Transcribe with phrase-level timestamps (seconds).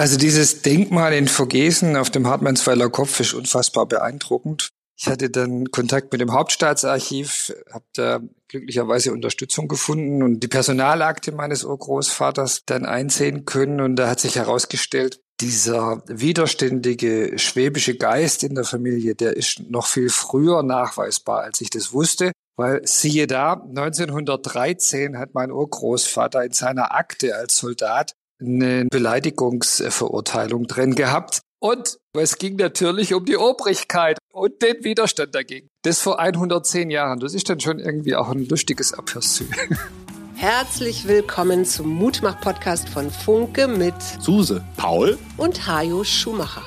[0.00, 4.70] Also dieses Denkmal in Vogesen auf dem Hartmannsweiler Kopf ist unfassbar beeindruckend.
[4.98, 11.32] Ich hatte dann Kontakt mit dem Hauptstaatsarchiv, habe da glücklicherweise Unterstützung gefunden und die Personalakte
[11.32, 13.82] meines Urgroßvaters dann einsehen können.
[13.82, 19.86] Und da hat sich herausgestellt, dieser widerständige schwäbische Geist in der Familie, der ist noch
[19.86, 22.32] viel früher nachweisbar, als ich das wusste.
[22.56, 30.94] Weil siehe da, 1913 hat mein Urgroßvater in seiner Akte als Soldat eine Beleidigungsverurteilung drin
[30.94, 31.40] gehabt.
[31.58, 35.68] Und es ging natürlich um die Obrigkeit und den Widerstand dagegen.
[35.82, 37.20] Das vor 110 Jahren.
[37.20, 39.44] Das ist dann schon irgendwie auch ein lustiges Aperçu.
[40.36, 46.62] Herzlich willkommen zum Mutmach-Podcast von Funke mit Suse, Paul und Hajo Schumacher.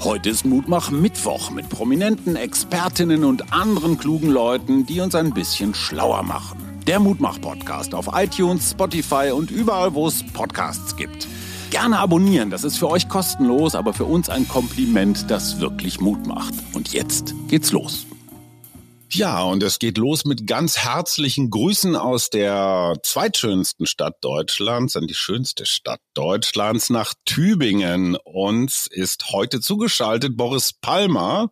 [0.00, 5.74] Heute ist Mutmach Mittwoch mit prominenten Expertinnen und anderen klugen Leuten, die uns ein bisschen
[5.74, 6.73] schlauer machen.
[6.86, 11.26] Der Mutmach-Podcast auf iTunes, Spotify und überall, wo es Podcasts gibt.
[11.70, 16.26] Gerne abonnieren, das ist für euch kostenlos, aber für uns ein Kompliment, das wirklich Mut
[16.26, 16.52] macht.
[16.74, 18.06] Und jetzt geht's los.
[19.14, 25.06] Ja, und es geht los mit ganz herzlichen Grüßen aus der zweitschönsten Stadt Deutschlands, an
[25.06, 28.16] die schönste Stadt Deutschlands, nach Tübingen.
[28.24, 31.50] Uns ist heute zugeschaltet Boris Palmer,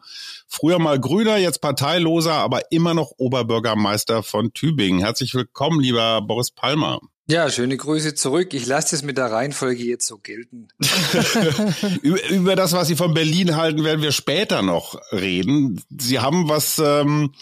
[0.49, 4.99] früher mal Grüner, jetzt Parteiloser, aber immer noch Oberbürgermeister von Tübingen.
[4.99, 6.99] Herzlich willkommen, lieber Boris Palmer.
[7.29, 8.53] Ja, schöne Grüße zurück.
[8.53, 10.69] Ich lasse das mit der Reihenfolge jetzt so gelten.
[12.03, 15.81] über, über, das, was Sie von Berlin halten, werden wir später noch reden.
[15.97, 17.33] Sie haben was ähm,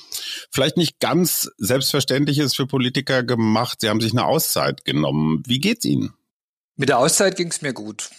[0.50, 3.78] vielleicht nicht ganz Selbstverständliches für Politiker gemacht.
[3.80, 5.42] Sie haben sich eine Auszeit genommen.
[5.46, 6.12] Wie geht's Ihnen?
[6.76, 8.10] Mit der Auszeit ging's mir gut.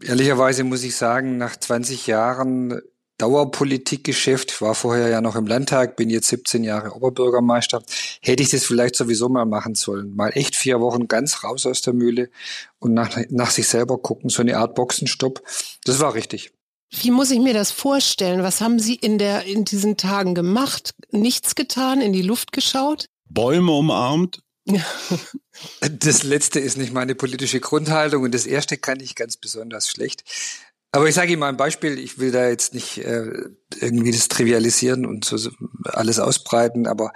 [0.00, 2.80] Ehrlicherweise muss ich sagen, nach 20 Jahren
[3.18, 4.52] Dauerpolitikgeschäft.
[4.52, 7.82] Ich war vorher ja noch im Landtag, bin jetzt 17 Jahre Oberbürgermeister.
[8.22, 10.14] Hätte ich das vielleicht sowieso mal machen sollen.
[10.14, 12.30] Mal echt vier Wochen ganz raus aus der Mühle
[12.78, 14.30] und nach, nach sich selber gucken.
[14.30, 15.42] So eine Art Boxenstopp.
[15.84, 16.52] Das war richtig.
[16.90, 18.42] Wie muss ich mir das vorstellen?
[18.42, 20.94] Was haben Sie in der, in diesen Tagen gemacht?
[21.10, 23.08] Nichts getan, in die Luft geschaut?
[23.28, 24.40] Bäume umarmt?
[25.90, 30.22] Das letzte ist nicht meine politische Grundhaltung und das erste kann ich ganz besonders schlecht.
[30.90, 33.30] Aber ich sage Ihnen mal ein Beispiel, ich will da jetzt nicht äh,
[33.78, 35.50] irgendwie das trivialisieren und so
[35.84, 37.12] alles ausbreiten, aber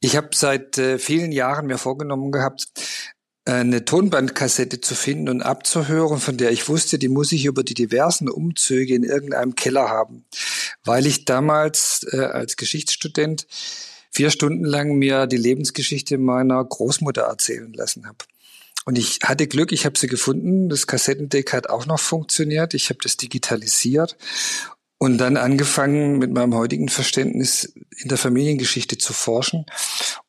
[0.00, 2.66] ich habe seit äh, vielen Jahren mir vorgenommen gehabt,
[3.44, 7.74] eine Tonbandkassette zu finden und abzuhören, von der ich wusste, die muss ich über die
[7.74, 10.26] diversen Umzüge in irgendeinem Keller haben,
[10.84, 13.46] weil ich damals äh, als Geschichtsstudent
[14.10, 18.18] vier Stunden lang mir die Lebensgeschichte meiner Großmutter erzählen lassen habe.
[18.86, 20.68] Und ich hatte Glück, ich habe sie gefunden.
[20.68, 22.72] Das Kassettendeck hat auch noch funktioniert.
[22.72, 24.16] Ich habe das digitalisiert
[24.98, 29.66] und dann angefangen mit meinem heutigen Verständnis in der Familiengeschichte zu forschen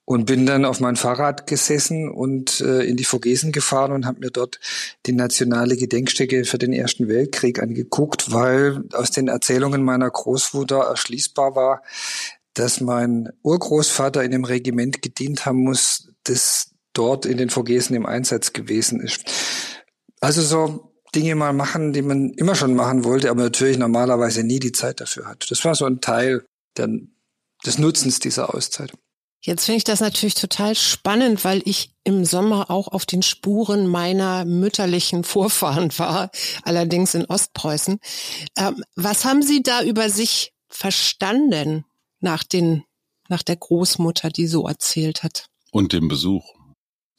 [0.05, 4.19] und bin dann auf mein Fahrrad gesessen und äh, in die Vogesen gefahren und habe
[4.19, 4.59] mir dort
[5.05, 11.55] die nationale Gedenkstätte für den Ersten Weltkrieg angeguckt, weil aus den Erzählungen meiner Großmutter erschließbar
[11.55, 11.83] war,
[12.53, 16.66] dass mein Urgroßvater in dem Regiment gedient haben muss, das
[16.97, 19.23] dort in den Vogesen im Einsatz gewesen ist.
[20.19, 24.59] Also so Dinge mal machen, die man immer schon machen wollte, aber natürlich normalerweise nie
[24.59, 25.49] die Zeit dafür hat.
[25.49, 26.89] Das war so ein Teil der,
[27.65, 28.91] des Nutzens dieser Auszeit.
[29.41, 33.87] Jetzt finde ich das natürlich total spannend, weil ich im Sommer auch auf den Spuren
[33.87, 36.31] meiner mütterlichen Vorfahren war,
[36.63, 37.99] allerdings in Ostpreußen.
[38.57, 41.85] Ähm, was haben Sie da über sich verstanden
[42.19, 42.83] nach den,
[43.29, 45.47] nach der Großmutter, die so erzählt hat?
[45.71, 46.56] Und dem Besuch.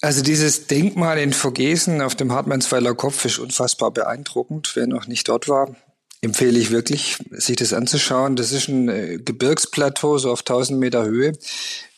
[0.01, 4.73] Also dieses Denkmal in Vogesen auf dem Hartmannsweiler Kopf ist unfassbar beeindruckend.
[4.75, 5.75] Wer noch nicht dort war,
[6.21, 8.37] empfehle ich wirklich, sich das anzuschauen.
[8.37, 11.33] Das ist ein äh, Gebirgsplateau, so auf 1000 Meter Höhe,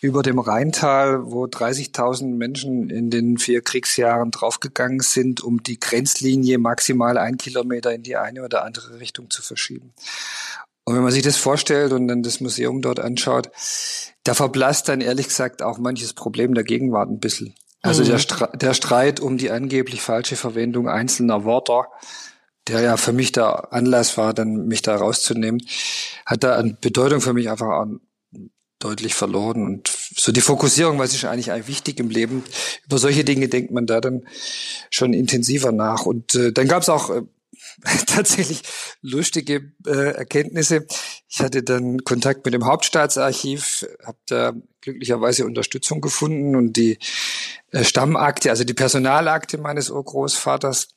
[0.01, 6.57] über dem Rheintal, wo 30.000 Menschen in den vier Kriegsjahren draufgegangen sind, um die Grenzlinie
[6.57, 9.93] maximal ein Kilometer in die eine oder andere Richtung zu verschieben.
[10.85, 13.51] Und wenn man sich das vorstellt und dann das Museum dort anschaut,
[14.25, 17.55] da verblasst dann ehrlich gesagt auch manches Problem der Gegenwart ein bisschen.
[17.83, 18.09] Also mhm.
[18.09, 21.87] der, Stre der Streit um die angeblich falsche Verwendung einzelner Wörter,
[22.69, 25.63] der ja für mich der Anlass war, dann mich da rauszunehmen,
[26.27, 27.87] hat da an Bedeutung für mich einfach
[28.81, 29.65] deutlich verloren.
[29.65, 32.43] Und so die Fokussierung, was ist eigentlich wichtig im Leben,
[32.87, 34.27] über solche Dinge denkt man da dann
[34.91, 36.07] schon intensiver nach.
[36.07, 37.23] Und äh, dann gab es auch äh,
[38.07, 38.63] tatsächlich
[39.03, 40.87] lustige äh, Erkenntnisse.
[41.29, 46.99] Ich hatte dann Kontakt mit dem Hauptstaatsarchiv, habe da glücklicherweise Unterstützung gefunden und die
[47.71, 50.89] äh, Stammakte, also die Personalakte meines Urgroßvaters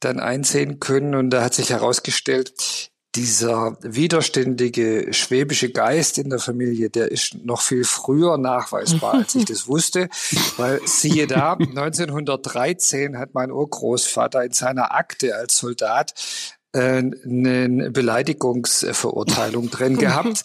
[0.00, 1.14] dann einsehen können.
[1.14, 7.60] Und da hat sich herausgestellt, dieser widerständige schwäbische Geist in der Familie, der ist noch
[7.60, 10.08] viel früher nachweisbar, als ich das wusste,
[10.56, 16.14] weil siehe da, 1913 hat mein Urgroßvater in seiner Akte als Soldat
[16.72, 20.42] eine Beleidigungsverurteilung drin gehabt.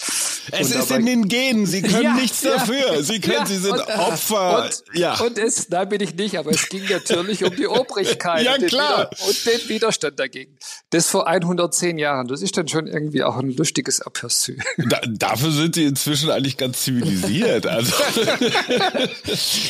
[0.52, 3.04] Es und ist in den Genen, Sie können ja, nichts dafür.
[3.04, 4.66] Sie können, ja, Sie sind und, Opfer.
[4.66, 5.20] Und, ja.
[5.20, 8.66] und es, da bin ich nicht, aber es ging natürlich um die Obrigkeit ja, und,
[8.68, 9.10] klar.
[9.10, 10.58] Den und den Widerstand dagegen.
[10.90, 12.28] Das vor 110 Jahren.
[12.28, 14.56] Das ist dann schon irgendwie auch ein lustiges Aperçu.
[14.88, 17.66] Da, dafür sind Sie inzwischen eigentlich ganz zivilisiert.
[17.66, 17.94] Also.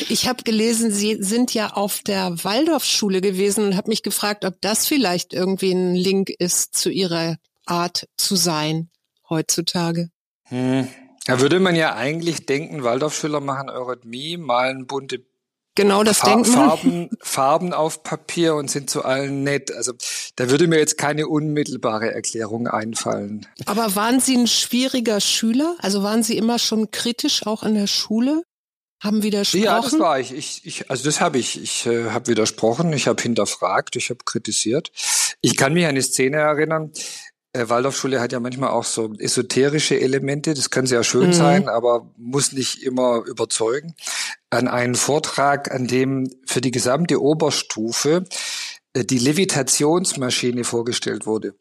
[0.08, 4.60] ich habe gelesen, Sie sind ja auf der Waldorfschule gewesen und habe mich gefragt, ob
[4.60, 8.88] das vielleicht irgendwie ein Link ist ist zu ihrer Art zu sein
[9.28, 10.10] heutzutage?
[10.44, 10.88] Hm.
[11.26, 15.26] Da würde man ja eigentlich denken, Waldorfschüler machen Eurythmie, malen bunte
[15.76, 16.68] Genau, das Fa denkt man.
[16.68, 19.70] Farben, Farben auf Papier und sind zu allen nett.
[19.70, 19.92] Also
[20.36, 23.46] da würde mir jetzt keine unmittelbare Erklärung einfallen.
[23.66, 25.76] Aber waren Sie ein schwieriger Schüler?
[25.80, 28.42] Also waren Sie immer schon kritisch auch in der Schule?
[29.06, 29.64] Haben widersprochen?
[29.64, 30.32] Ja, das war ich.
[30.32, 31.62] ich, ich also das habe ich.
[31.62, 34.90] Ich äh, habe widersprochen, ich habe hinterfragt, ich habe kritisiert.
[35.40, 36.92] Ich kann mich an eine Szene erinnern.
[37.52, 40.54] Äh, Waldorfschule hat ja manchmal auch so esoterische Elemente.
[40.54, 41.32] Das können sehr schön mhm.
[41.32, 43.94] sein, aber muss nicht immer überzeugen.
[44.50, 48.24] An einen Vortrag, an dem für die gesamte Oberstufe
[48.92, 51.54] äh, die Levitationsmaschine vorgestellt wurde.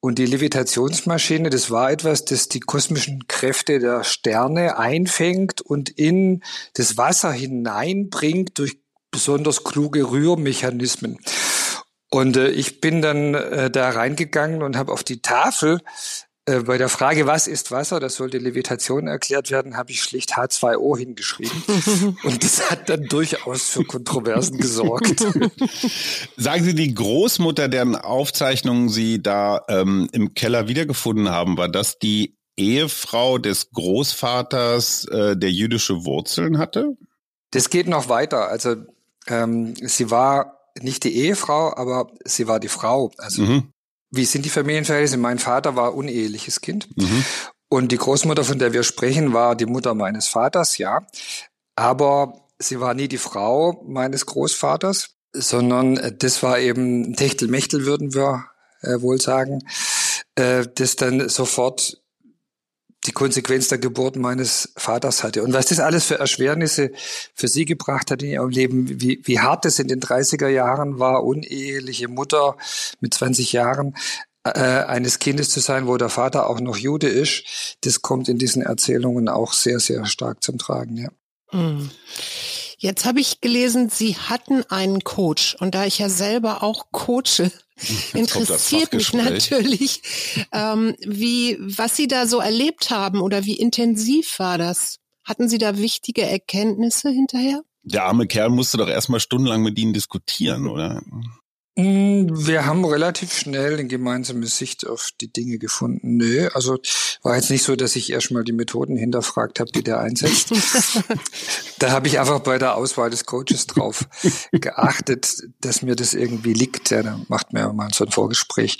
[0.00, 6.42] Und die Levitationsmaschine, das war etwas, das die kosmischen Kräfte der Sterne einfängt und in
[6.72, 8.78] das Wasser hineinbringt durch
[9.10, 11.18] besonders kluge Rührmechanismen.
[12.10, 15.80] Und äh, ich bin dann äh, da reingegangen und habe auf die Tafel
[16.64, 20.98] bei der Frage, was ist Wasser, das sollte Levitation erklärt werden, habe ich schlicht H2O
[20.98, 21.62] hingeschrieben.
[22.22, 25.20] Und das hat dann durchaus für Kontroversen gesorgt.
[26.36, 31.98] Sagen Sie, die Großmutter, deren Aufzeichnungen Sie da ähm, im Keller wiedergefunden haben, war das
[31.98, 36.96] die Ehefrau des Großvaters, äh, der jüdische Wurzeln hatte?
[37.50, 38.48] Das geht noch weiter.
[38.48, 38.76] Also
[39.26, 43.10] ähm, sie war nicht die Ehefrau, aber sie war die Frau.
[43.18, 43.72] Also mhm.
[44.10, 45.16] Wie sind die Familienverhältnisse?
[45.16, 46.88] Mein Vater war uneheliches Kind.
[46.96, 47.24] Mhm.
[47.68, 51.06] Und die Großmutter, von der wir sprechen, war die Mutter meines Vaters, ja.
[51.76, 58.14] Aber sie war nie die Frau meines Großvaters, sondern äh, das war eben Techtelmechtel, würden
[58.14, 58.46] wir
[58.82, 59.60] äh, wohl sagen,
[60.34, 62.02] äh, das dann sofort
[63.10, 65.42] die Konsequenz der Geburt meines Vaters hatte.
[65.42, 66.92] Und was das alles für Erschwernisse
[67.34, 71.00] für sie gebracht hat in ihrem Leben, wie, wie hart es in den 30er Jahren
[71.00, 72.56] war, uneheliche Mutter
[73.00, 73.96] mit 20 Jahren
[74.44, 78.38] äh, eines Kindes zu sein, wo der Vater auch noch Jude ist, das kommt in
[78.38, 80.96] diesen Erzählungen auch sehr, sehr stark zum Tragen.
[80.96, 81.08] Ja.
[81.50, 81.90] Mhm.
[82.82, 87.52] Jetzt habe ich gelesen, Sie hatten einen Coach und da ich ja selber auch coache,
[88.14, 90.02] interessiert mich natürlich,
[90.50, 94.96] ähm, wie was Sie da so erlebt haben oder wie intensiv war das?
[95.24, 97.60] Hatten Sie da wichtige Erkenntnisse hinterher?
[97.82, 101.02] Der arme Kerl musste doch erstmal stundenlang mit Ihnen diskutieren, oder?
[101.76, 106.16] Mm, wir haben relativ schnell eine gemeinsame Sicht auf die Dinge gefunden.
[106.16, 106.78] Nö, also
[107.22, 110.52] war jetzt nicht so, dass ich erstmal die Methoden hinterfragt habe, die der einsetzt.
[111.78, 114.06] da habe ich einfach bei der Auswahl des Coaches drauf
[114.52, 116.90] geachtet, dass mir das irgendwie liegt.
[116.90, 118.78] Ja, da macht mir mal so ein Vorgespräch.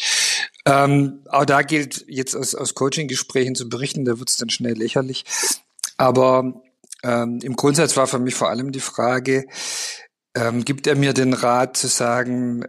[0.66, 4.75] Ähm, auch da gilt jetzt aus, aus Coaching-Gesprächen zu berichten, da wird es dann schnell
[4.75, 5.25] lächerlich.
[5.96, 6.62] Aber
[7.02, 9.46] ähm, im Grundsatz war für mich vor allem die Frage,
[10.34, 12.64] ähm, gibt er mir den Rat zu sagen,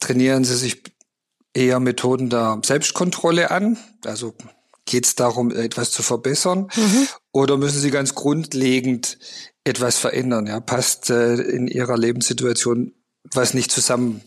[0.00, 0.82] trainieren Sie sich
[1.54, 3.78] eher Methoden der Selbstkontrolle an?
[4.04, 4.34] Also
[4.86, 6.68] geht es darum, etwas zu verbessern?
[6.74, 7.08] Mhm.
[7.32, 9.18] Oder müssen Sie ganz grundlegend
[9.64, 10.46] etwas verändern?
[10.46, 12.94] Ja, passt äh, in Ihrer Lebenssituation
[13.32, 14.22] was nicht zusammen?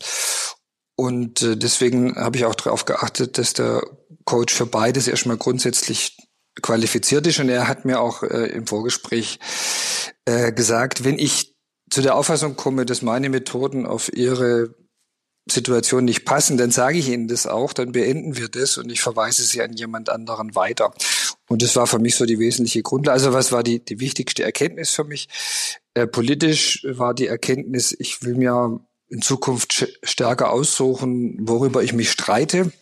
[0.96, 3.82] Und äh, deswegen habe ich auch darauf geachtet, dass der
[4.24, 6.16] Coach für beides erstmal grundsätzlich
[6.62, 7.40] qualifiziert ist.
[7.40, 9.40] Und er hat mir auch äh, im Vorgespräch
[10.24, 11.54] äh, gesagt, wenn ich
[11.90, 14.74] zu der Auffassung komme, dass meine Methoden auf Ihre
[15.50, 19.00] Situation nicht passen, dann sage ich Ihnen das auch, dann beenden wir das und ich
[19.00, 20.92] verweise Sie an jemand anderen weiter.
[21.48, 23.14] Und das war für mich so die wesentliche Grundlage.
[23.14, 25.28] Also was war die, die wichtigste Erkenntnis für mich?
[25.92, 32.10] Äh, politisch war die Erkenntnis, ich will mir in Zukunft stärker aussuchen, worüber ich mich
[32.10, 32.72] streite.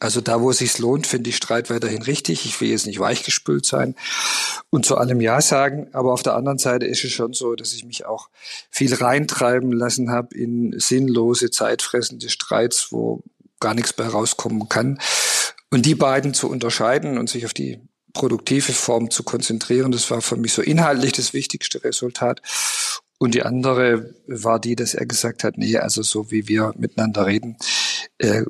[0.00, 2.44] Also da, wo es sich lohnt, finde ich Streit weiterhin richtig.
[2.44, 3.94] Ich will jetzt nicht weichgespült sein
[4.70, 5.88] und zu allem Ja sagen.
[5.92, 8.28] Aber auf der anderen Seite ist es schon so, dass ich mich auch
[8.70, 13.22] viel reintreiben lassen habe in sinnlose, zeitfressende Streits, wo
[13.60, 15.00] gar nichts bei rauskommen kann.
[15.70, 17.80] Und die beiden zu unterscheiden und sich auf die
[18.12, 22.40] produktive Form zu konzentrieren, das war für mich so inhaltlich das wichtigste Resultat.
[23.18, 27.26] Und die andere war die, dass er gesagt hat, nee, also so wie wir miteinander
[27.26, 27.56] reden,
[28.18, 28.44] äh,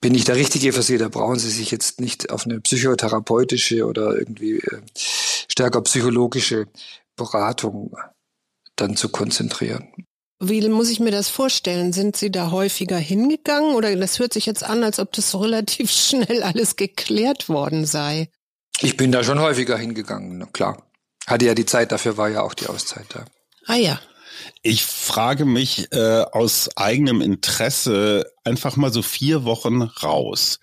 [0.00, 0.98] bin ich der Richtige für Sie.
[0.98, 4.80] Da brauchen Sie sich jetzt nicht auf eine psychotherapeutische oder irgendwie äh,
[5.48, 6.66] stärker psychologische
[7.16, 7.96] Beratung
[8.76, 9.88] dann zu konzentrieren.
[10.38, 11.94] Wie muss ich mir das vorstellen?
[11.94, 15.38] Sind Sie da häufiger hingegangen oder das hört sich jetzt an, als ob das so
[15.38, 18.28] relativ schnell alles geklärt worden sei?
[18.80, 20.82] Ich bin da schon häufiger hingegangen, klar.
[21.26, 23.24] Hatte ja die Zeit, dafür war ja auch die Auszeit da.
[23.66, 23.98] Ah ja.
[24.62, 30.60] Ich frage mich äh, aus eigenem Interesse einfach mal so vier Wochen raus.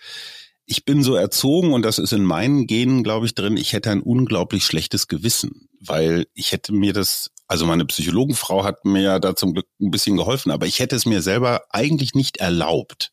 [0.66, 3.58] Ich bin so erzogen und das ist in meinen Genen, glaube ich, drin.
[3.58, 8.86] Ich hätte ein unglaublich schlechtes Gewissen, weil ich hätte mir das also meine Psychologenfrau hat
[8.86, 12.16] mir ja da zum Glück ein bisschen geholfen, aber ich hätte es mir selber eigentlich
[12.16, 13.12] nicht erlaubt.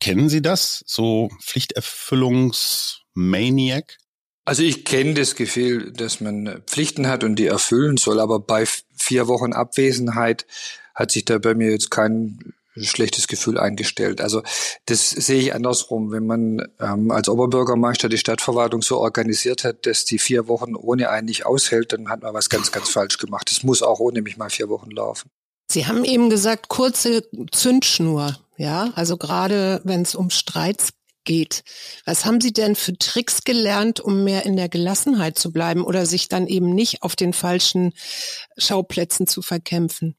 [0.00, 0.82] Kennen Sie das?
[0.86, 3.98] So Pflichterfüllungsmaniac?
[4.50, 8.64] Also ich kenne das Gefühl, dass man Pflichten hat und die erfüllen soll, aber bei
[8.96, 10.44] vier Wochen Abwesenheit
[10.92, 14.20] hat sich da bei mir jetzt kein schlechtes Gefühl eingestellt.
[14.20, 14.42] Also
[14.86, 16.10] das sehe ich andersrum.
[16.10, 21.10] Wenn man ähm, als Oberbürgermeister die Stadtverwaltung so organisiert hat, dass die vier Wochen ohne
[21.10, 23.52] einen nicht aushält, dann hat man was ganz, ganz falsch gemacht.
[23.52, 25.30] Das muss auch ohne mich mal vier Wochen laufen.
[25.70, 28.36] Sie haben eben gesagt, kurze Zündschnur.
[28.56, 30.90] Ja, also gerade wenn es um Streits
[31.24, 31.62] geht.
[32.04, 36.06] Was haben Sie denn für Tricks gelernt, um mehr in der Gelassenheit zu bleiben oder
[36.06, 37.92] sich dann eben nicht auf den falschen
[38.56, 40.16] Schauplätzen zu verkämpfen?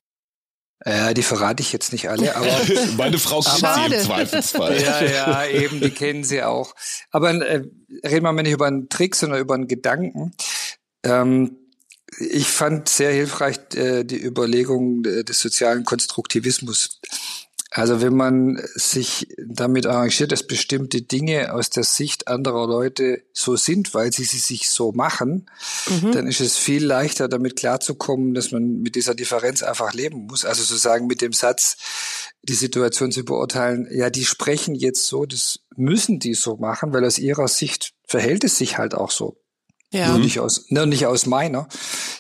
[0.86, 2.48] Ja, die verrate ich jetzt nicht alle, aber
[2.98, 4.82] meine Frau kennt sie im Zweifelsfall.
[4.82, 6.74] Ja, ja, eben, die kennen sie auch.
[7.12, 7.64] Aber äh,
[8.04, 10.34] reden wir mal nicht über einen Trick, sondern über einen Gedanken.
[11.04, 11.58] Ähm,
[12.20, 17.00] ich fand sehr hilfreich äh, die Überlegung äh, des sozialen Konstruktivismus.
[17.74, 23.56] Also wenn man sich damit arrangiert, dass bestimmte Dinge aus der Sicht anderer Leute so
[23.56, 25.50] sind, weil sie sie sich so machen,
[25.90, 26.12] mhm.
[26.12, 30.44] dann ist es viel leichter, damit klarzukommen, dass man mit dieser Differenz einfach leben muss.
[30.44, 31.78] Also sozusagen mit dem Satz,
[32.44, 37.06] die Situation zu beurteilen, ja, die sprechen jetzt so, das müssen die so machen, weil
[37.06, 39.38] aus ihrer Sicht verhält es sich halt auch so.
[39.94, 40.10] Ja.
[40.10, 41.68] Nur nicht aus, nur nicht aus meiner.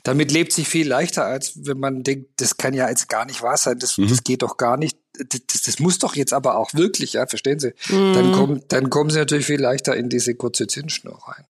[0.04, 3.42] Damit lebt sich viel leichter, als wenn man denkt, das kann ja jetzt gar nicht
[3.42, 4.08] wahr sein, das, mhm.
[4.08, 4.98] das geht doch gar nicht
[5.30, 7.74] das, das muss doch jetzt aber auch wirklich, ja, verstehen Sie?
[7.90, 8.14] Mhm.
[8.14, 11.46] Dann kommen, dann kommen Sie natürlich viel leichter in diese kurze Zinsschnur rein.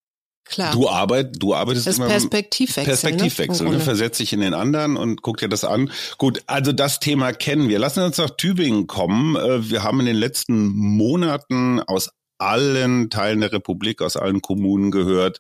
[0.46, 0.74] Klar.
[0.74, 2.84] Du, arbeit, du arbeitest das immer Perspektivwechsel.
[2.84, 3.80] Perspektivwechsel, ne?
[3.80, 5.90] Versetz dich in den anderen und guck dir das an.
[6.18, 7.80] Gut, also das Thema kennen wir.
[7.80, 9.38] Lassen wir uns nach Tübingen kommen.
[9.38, 14.92] Äh, wir haben in den letzten Monaten aus allen Teilen der Republik, aus allen Kommunen
[14.92, 15.40] gehört,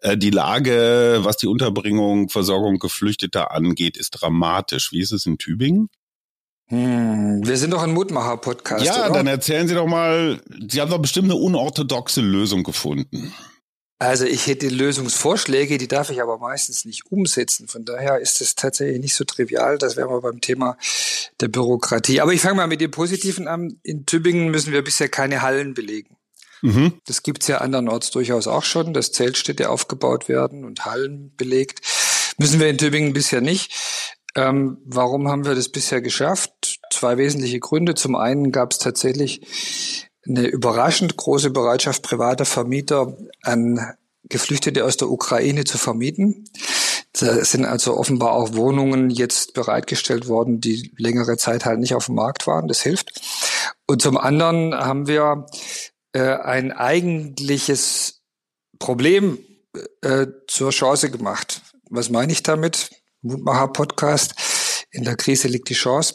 [0.00, 4.92] äh, die Lage, was die Unterbringung, Versorgung Geflüchteter angeht, ist dramatisch.
[4.92, 5.88] Wie ist es in Tübingen?
[6.68, 8.84] Hm, wir sind doch ein Mutmacher-Podcast.
[8.84, 9.14] Ja, oder?
[9.14, 13.32] dann erzählen Sie doch mal, Sie haben doch bestimmt eine unorthodoxe Lösung gefunden.
[13.98, 17.66] Also ich hätte Lösungsvorschläge, die darf ich aber meistens nicht umsetzen.
[17.66, 19.78] Von daher ist es tatsächlich nicht so trivial.
[19.78, 20.76] Das wären wir beim Thema
[21.40, 22.20] der Bürokratie.
[22.20, 23.78] Aber ich fange mal mit dem Positiven an.
[23.82, 26.16] In Tübingen müssen wir bisher keine Hallen belegen.
[26.60, 27.00] Mhm.
[27.06, 31.80] Das gibt's ja andernorts durchaus auch schon, dass Zeltstädte aufgebaut werden und Hallen belegt.
[32.38, 33.72] Müssen wir in Tübingen bisher nicht.
[34.36, 36.78] Ähm, warum haben wir das bisher geschafft?
[36.92, 37.94] Zwei wesentliche Gründe.
[37.94, 45.08] Zum einen gab es tatsächlich eine überraschend große Bereitschaft privater Vermieter an Geflüchtete aus der
[45.08, 46.44] Ukraine zu vermieten.
[47.12, 52.06] Da sind also offenbar auch Wohnungen jetzt bereitgestellt worden, die längere Zeit halt nicht auf
[52.06, 52.68] dem Markt waren.
[52.68, 53.22] Das hilft.
[53.86, 55.46] Und zum anderen haben wir
[56.12, 58.20] äh, ein eigentliches
[58.78, 59.38] Problem
[60.02, 61.62] äh, zur Chance gemacht.
[61.88, 62.90] Was meine ich damit?
[63.26, 64.34] Mutmacher-Podcast.
[64.90, 66.14] In der Krise liegt die Chance.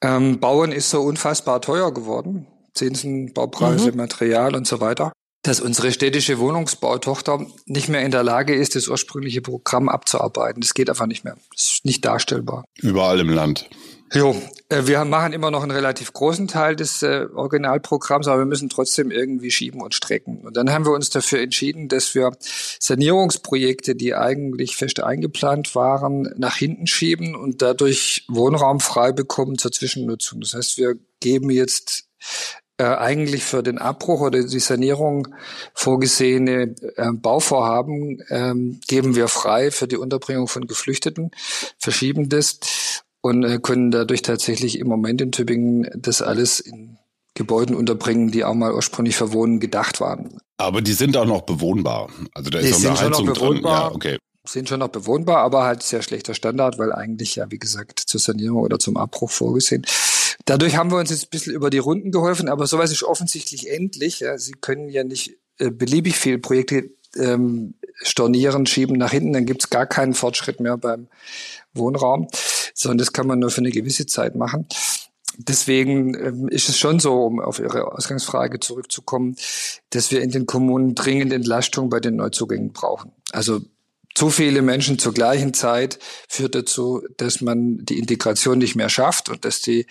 [0.00, 2.46] Ähm, Bauen ist so unfassbar teuer geworden.
[2.74, 3.98] Zinsen, Baupreise, mhm.
[3.98, 8.88] Material und so weiter, dass unsere städtische Wohnungsbautochter nicht mehr in der Lage ist, das
[8.88, 10.60] ursprüngliche Programm abzuarbeiten.
[10.60, 11.36] Das geht einfach nicht mehr.
[11.54, 12.64] Das ist nicht darstellbar.
[12.80, 13.68] Überall im Land.
[14.14, 14.36] Jo,
[14.68, 18.68] äh, wir machen immer noch einen relativ großen Teil des äh, Originalprogramms, aber wir müssen
[18.68, 20.42] trotzdem irgendwie schieben und strecken.
[20.42, 26.32] Und dann haben wir uns dafür entschieden, dass wir Sanierungsprojekte, die eigentlich fest eingeplant waren,
[26.36, 30.40] nach hinten schieben und dadurch Wohnraum frei bekommen zur Zwischennutzung.
[30.40, 32.04] Das heißt, wir geben jetzt
[32.76, 35.28] äh, eigentlich für den Abbruch oder die Sanierung
[35.72, 41.30] vorgesehene äh, Bauvorhaben ähm, geben wir frei für die Unterbringung von Geflüchteten,
[41.78, 46.98] verschieben das und äh, können dadurch tatsächlich im Moment in Tübingen das alles in
[47.34, 50.38] Gebäuden unterbringen, die auch mal ursprünglich für Wohnen gedacht waren.
[50.58, 52.10] Aber die sind auch noch bewohnbar.
[52.34, 53.90] Also da ist die auch eine Heizung noch bewohnbar, drin.
[53.90, 54.18] Ja, okay.
[54.46, 58.20] Sind schon noch bewohnbar, aber halt sehr schlechter Standard, weil eigentlich ja, wie gesagt, zur
[58.20, 59.86] Sanierung oder zum Abbruch vorgesehen.
[60.44, 63.70] Dadurch haben wir uns jetzt ein bisschen über die Runden geholfen, aber sowas ist offensichtlich
[63.70, 64.20] endlich.
[64.20, 64.36] Ja.
[64.36, 69.70] Sie können ja nicht äh, beliebig viele Projekte ähm, stornieren, schieben nach hinten, dann gibt's
[69.70, 71.08] gar keinen Fortschritt mehr beim
[71.74, 72.28] Wohnraum,
[72.74, 74.66] sondern das kann man nur für eine gewisse Zeit machen.
[75.38, 79.36] deswegen ähm, ist es schon so, um auf Ihre Ausgangsfrage zurückzukommen,
[79.90, 83.12] dass wir in den Kommunen dringend Entlastung bei den Neuzugängen brauchen.
[83.30, 83.60] Also
[84.14, 89.30] zu viele Menschen zur gleichen Zeit führt dazu, dass man die Integration nicht mehr schafft
[89.30, 89.86] und dass die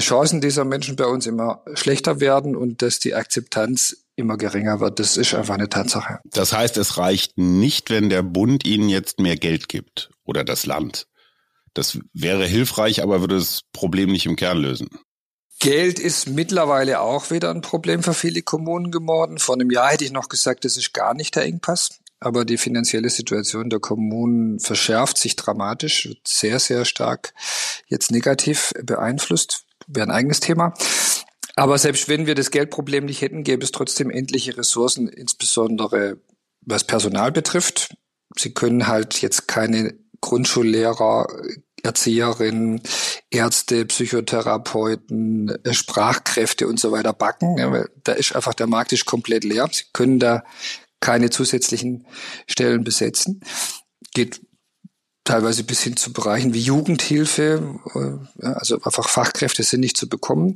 [0.00, 4.98] Chancen dieser Menschen bei uns immer schlechter werden und dass die Akzeptanz immer geringer wird.
[4.98, 6.20] Das ist einfach eine Tatsache.
[6.24, 10.66] Das heißt, es reicht nicht, wenn der Bund Ihnen jetzt mehr Geld gibt oder das
[10.66, 11.06] Land.
[11.74, 14.88] Das wäre hilfreich, aber würde das Problem nicht im Kern lösen.
[15.58, 19.38] Geld ist mittlerweile auch wieder ein Problem für viele Kommunen geworden.
[19.38, 22.00] Vor einem Jahr hätte ich noch gesagt, das ist gar nicht der Engpass.
[22.18, 27.32] Aber die finanzielle Situation der Kommunen verschärft sich dramatisch, wird sehr, sehr stark
[27.88, 29.64] jetzt negativ beeinflusst.
[29.86, 30.74] Wäre ein eigenes Thema.
[31.56, 36.18] Aber selbst wenn wir das Geldproblem nicht hätten, gäbe es trotzdem endliche Ressourcen, insbesondere
[36.62, 37.94] was Personal betrifft.
[38.36, 41.26] Sie können halt jetzt keine Grundschullehrer,
[41.82, 42.80] Erzieherinnen,
[43.30, 47.86] Ärzte, Psychotherapeuten, Sprachkräfte und so weiter backen.
[48.04, 49.68] Da ist einfach der Markt ist komplett leer.
[49.72, 50.44] Sie können da
[51.00, 52.06] keine zusätzlichen
[52.46, 53.40] Stellen besetzen.
[54.14, 54.40] Geht
[55.24, 60.54] teilweise bis hin zu Bereichen wie Jugendhilfe, äh, also einfach Fachkräfte sind nicht zu bekommen.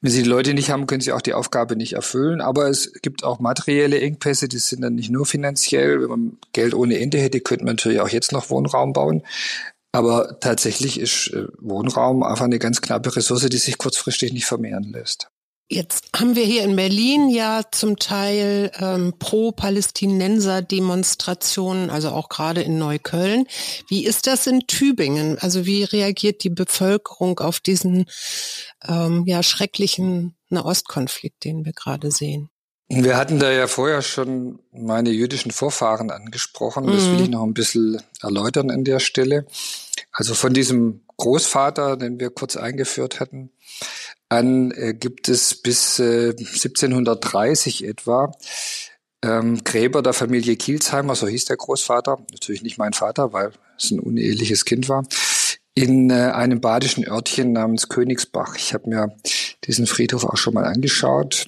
[0.00, 2.40] Wenn Sie die Leute nicht haben, können Sie auch die Aufgabe nicht erfüllen.
[2.40, 6.02] Aber es gibt auch materielle Engpässe, die sind dann nicht nur finanziell.
[6.02, 9.22] Wenn man Geld ohne Ende hätte, könnte man natürlich auch jetzt noch Wohnraum bauen.
[9.92, 14.92] Aber tatsächlich ist äh, Wohnraum einfach eine ganz knappe Ressource, die sich kurzfristig nicht vermehren
[14.92, 15.28] lässt.
[15.68, 22.76] Jetzt haben wir hier in Berlin ja zum Teil ähm, Pro-Palästinenser-Demonstrationen, also auch gerade in
[22.76, 23.46] Neukölln.
[23.88, 25.38] Wie ist das in Tübingen?
[25.38, 28.04] Also wie reagiert die Bevölkerung auf diesen
[28.86, 32.50] ähm, ja schrecklichen Nahostkonflikt, den wir gerade sehen?
[32.88, 36.86] Wir hatten da ja vorher schon meine jüdischen Vorfahren angesprochen.
[36.86, 37.32] Das will ich mhm.
[37.32, 39.46] noch ein bisschen erläutern an der Stelle.
[40.12, 43.50] Also von diesem Großvater, den wir kurz eingeführt hatten,
[44.34, 48.32] an äh, gibt es bis äh, 1730 etwa
[49.22, 53.90] ähm, Gräber der Familie Kielsheimer, so hieß der Großvater, natürlich nicht mein Vater, weil es
[53.90, 55.04] ein uneheliches Kind war,
[55.74, 58.56] in äh, einem badischen Örtchen namens Königsbach.
[58.56, 59.16] Ich habe mir
[59.64, 61.46] diesen Friedhof auch schon mal angeschaut,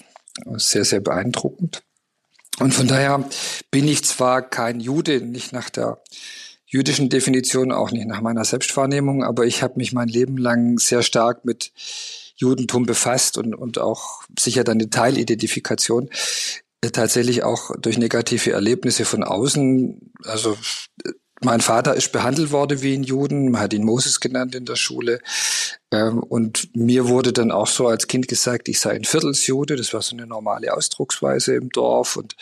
[0.56, 1.82] sehr, sehr beeindruckend.
[2.58, 3.28] Und von daher
[3.70, 6.00] bin ich zwar kein Jude, nicht nach der
[6.64, 11.02] jüdischen Definition, auch nicht nach meiner Selbstwahrnehmung, aber ich habe mich mein Leben lang sehr
[11.02, 11.72] stark mit
[12.36, 16.10] Judentum befasst und, und auch sicher dann die Teilidentifikation
[16.82, 20.12] äh, tatsächlich auch durch negative Erlebnisse von außen.
[20.24, 20.56] Also
[21.04, 21.10] äh,
[21.42, 24.76] mein Vater ist behandelt worden wie ein Juden, man hat ihn Moses genannt in der
[24.76, 25.20] Schule.
[25.92, 29.76] Ähm, und mir wurde dann auch so als Kind gesagt, ich sei ein Viertelsjude.
[29.76, 32.16] Das war so eine normale Ausdrucksweise im Dorf.
[32.16, 32.34] Und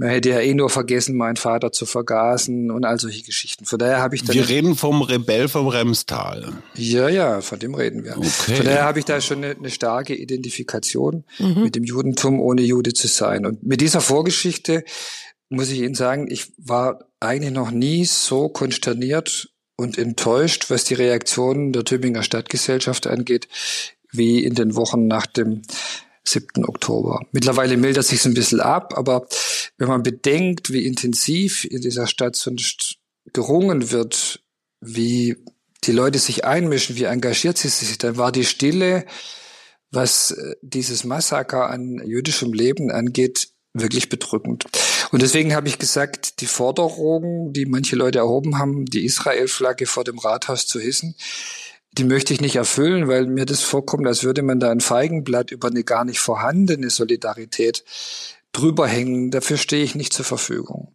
[0.00, 3.66] man hätte ja eh nur vergessen, meinen Vater zu vergasen und all solche Geschichten.
[3.66, 4.34] Von daher habe ich dann.
[4.34, 6.54] Wir reden vom Rebell vom Remstal.
[6.74, 8.16] Ja, ja, von dem reden wir.
[8.16, 8.54] Okay.
[8.56, 11.64] Von daher habe ich da schon eine, eine starke Identifikation mhm.
[11.64, 13.44] mit dem Judentum, ohne Jude zu sein.
[13.44, 14.84] Und mit dieser Vorgeschichte
[15.50, 20.94] muss ich Ihnen sagen, ich war eigentlich noch nie so konsterniert und enttäuscht, was die
[20.94, 23.48] Reaktionen der Tübinger Stadtgesellschaft angeht,
[24.10, 25.60] wie in den Wochen nach dem
[26.30, 26.64] 7.
[26.64, 27.20] Oktober.
[27.32, 29.26] Mittlerweile mildert sich ein bisschen ab, aber
[29.78, 32.96] wenn man bedenkt, wie intensiv in dieser Stadt sonst
[33.32, 34.42] gerungen wird,
[34.80, 35.36] wie
[35.84, 39.06] die Leute sich einmischen, wie engagiert sie sich, dann war die Stille,
[39.90, 44.64] was äh, dieses Massaker an jüdischem Leben angeht, wirklich bedrückend.
[45.10, 50.04] Und deswegen habe ich gesagt, die Forderung, die manche Leute erhoben haben, die Israel-Flagge vor
[50.04, 51.14] dem Rathaus zu hissen,
[51.92, 55.50] die möchte ich nicht erfüllen, weil mir das vorkommt, als würde man da ein Feigenblatt
[55.50, 57.84] über eine gar nicht vorhandene Solidarität
[58.52, 59.30] drüber hängen.
[59.30, 60.94] Dafür stehe ich nicht zur Verfügung.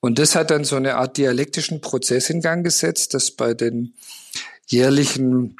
[0.00, 3.94] Und das hat dann so eine Art dialektischen Prozess in Gang gesetzt, dass bei den
[4.66, 5.56] jährlichen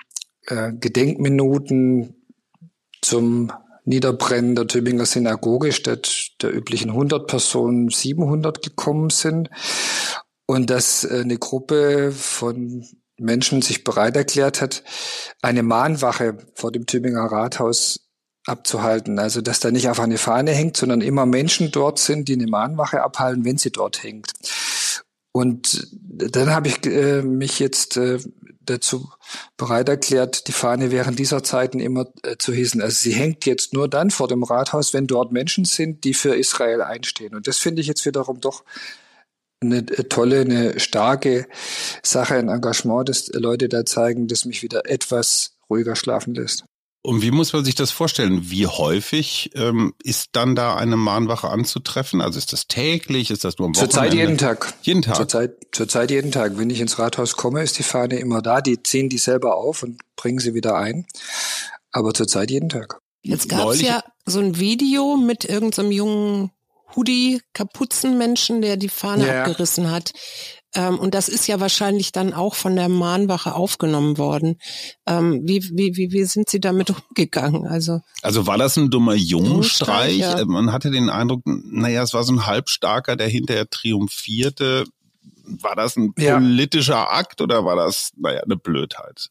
[0.46, 2.14] äh, Gedenkminuten
[3.00, 3.52] zum
[3.84, 9.50] Niederbrennen der Tübinger Synagoge statt der üblichen 100 Personen 700 gekommen sind
[10.46, 12.86] und dass äh, eine Gruppe von
[13.18, 14.82] Menschen sich bereit erklärt hat,
[15.42, 18.00] eine Mahnwache vor dem Tübinger Rathaus
[18.46, 19.18] abzuhalten.
[19.18, 22.46] Also, dass da nicht einfach eine Fahne hängt, sondern immer Menschen dort sind, die eine
[22.46, 24.32] Mahnwache abhalten, wenn sie dort hängt.
[25.32, 28.18] Und dann habe ich äh, mich jetzt äh,
[28.60, 29.10] dazu
[29.56, 32.80] bereit erklärt, die Fahne während dieser Zeiten immer äh, zu hissen.
[32.80, 36.36] Also sie hängt jetzt nur dann vor dem Rathaus, wenn dort Menschen sind, die für
[36.36, 37.34] Israel einstehen.
[37.34, 38.64] Und das finde ich jetzt wiederum doch
[39.64, 41.46] eine äh, tolle, eine starke
[42.02, 46.64] Sache, ein Engagement, das Leute da zeigen, das mich wieder etwas ruhiger schlafen lässt.
[47.06, 48.50] Und wie muss man sich das vorstellen?
[48.50, 52.22] Wie häufig ähm, ist dann da eine Mahnwache anzutreffen?
[52.22, 53.30] Also ist das täglich?
[53.30, 53.92] Ist das nur am Wochenende?
[53.92, 54.72] Zurzeit jeden Tag.
[54.80, 55.16] Jeden Tag?
[55.16, 56.56] Zurzeit, zurzeit jeden Tag.
[56.56, 58.62] Wenn ich ins Rathaus komme, ist die Fahne immer da.
[58.62, 61.04] Die ziehen die selber auf und bringen sie wieder ein.
[61.94, 62.98] aber zurzeit jeden Tag.
[63.22, 66.50] Jetzt gab es ja so ein Video mit irgendeinem so jungen
[66.94, 69.42] Hoodie-Kapuzenmenschen, der die Fahne ja.
[69.42, 70.12] abgerissen hat.
[70.74, 74.56] Ähm, und das ist ja wahrscheinlich dann auch von der Mahnwache aufgenommen worden.
[75.06, 77.66] Ähm, wie, wie, wie, wie sind Sie damit umgegangen?
[77.66, 80.18] Also, also war das ein dummer Jungstreich?
[80.18, 80.44] Ja.
[80.44, 84.84] Man hatte den Eindruck, naja, es war so ein Halbstarker, der hinterher triumphierte.
[85.46, 87.10] War das ein politischer ja.
[87.10, 89.28] Akt oder war das, naja, eine Blödheit?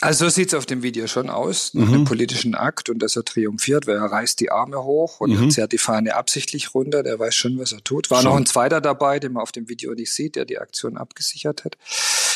[0.00, 1.94] Also so sieht's auf dem Video schon aus, nach mhm.
[1.94, 5.50] einem politischen Akt und dass er triumphiert, weil er reißt die Arme hoch und mhm.
[5.50, 8.10] zerrt die Fahne absichtlich runter, der weiß schon, was er tut.
[8.10, 8.30] War schon.
[8.30, 11.64] noch ein zweiter dabei, den man auf dem Video nicht sieht, der die Aktion abgesichert
[11.64, 11.78] hat.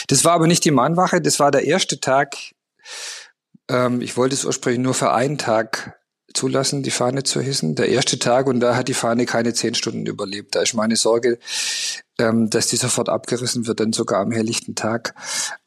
[0.06, 2.36] Das war aber nicht die Mahnwache, das war der erste Tag.
[3.68, 5.97] Ähm, ich wollte es ursprünglich nur für einen Tag
[6.34, 7.74] zulassen, die Fahne zu hissen.
[7.74, 10.54] Der erste Tag und da hat die Fahne keine zehn Stunden überlebt.
[10.54, 11.38] Da ist meine Sorge,
[12.18, 15.14] ähm, dass die sofort abgerissen wird, dann sogar am helllichten Tag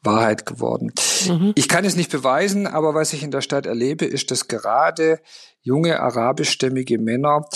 [0.02, 0.92] Wahrheit geworden.
[1.28, 1.52] Mhm.
[1.56, 5.20] Ich kann es nicht beweisen, aber was ich in der Stadt erlebe, ist, dass gerade
[5.62, 7.46] junge arabischstämmige Männer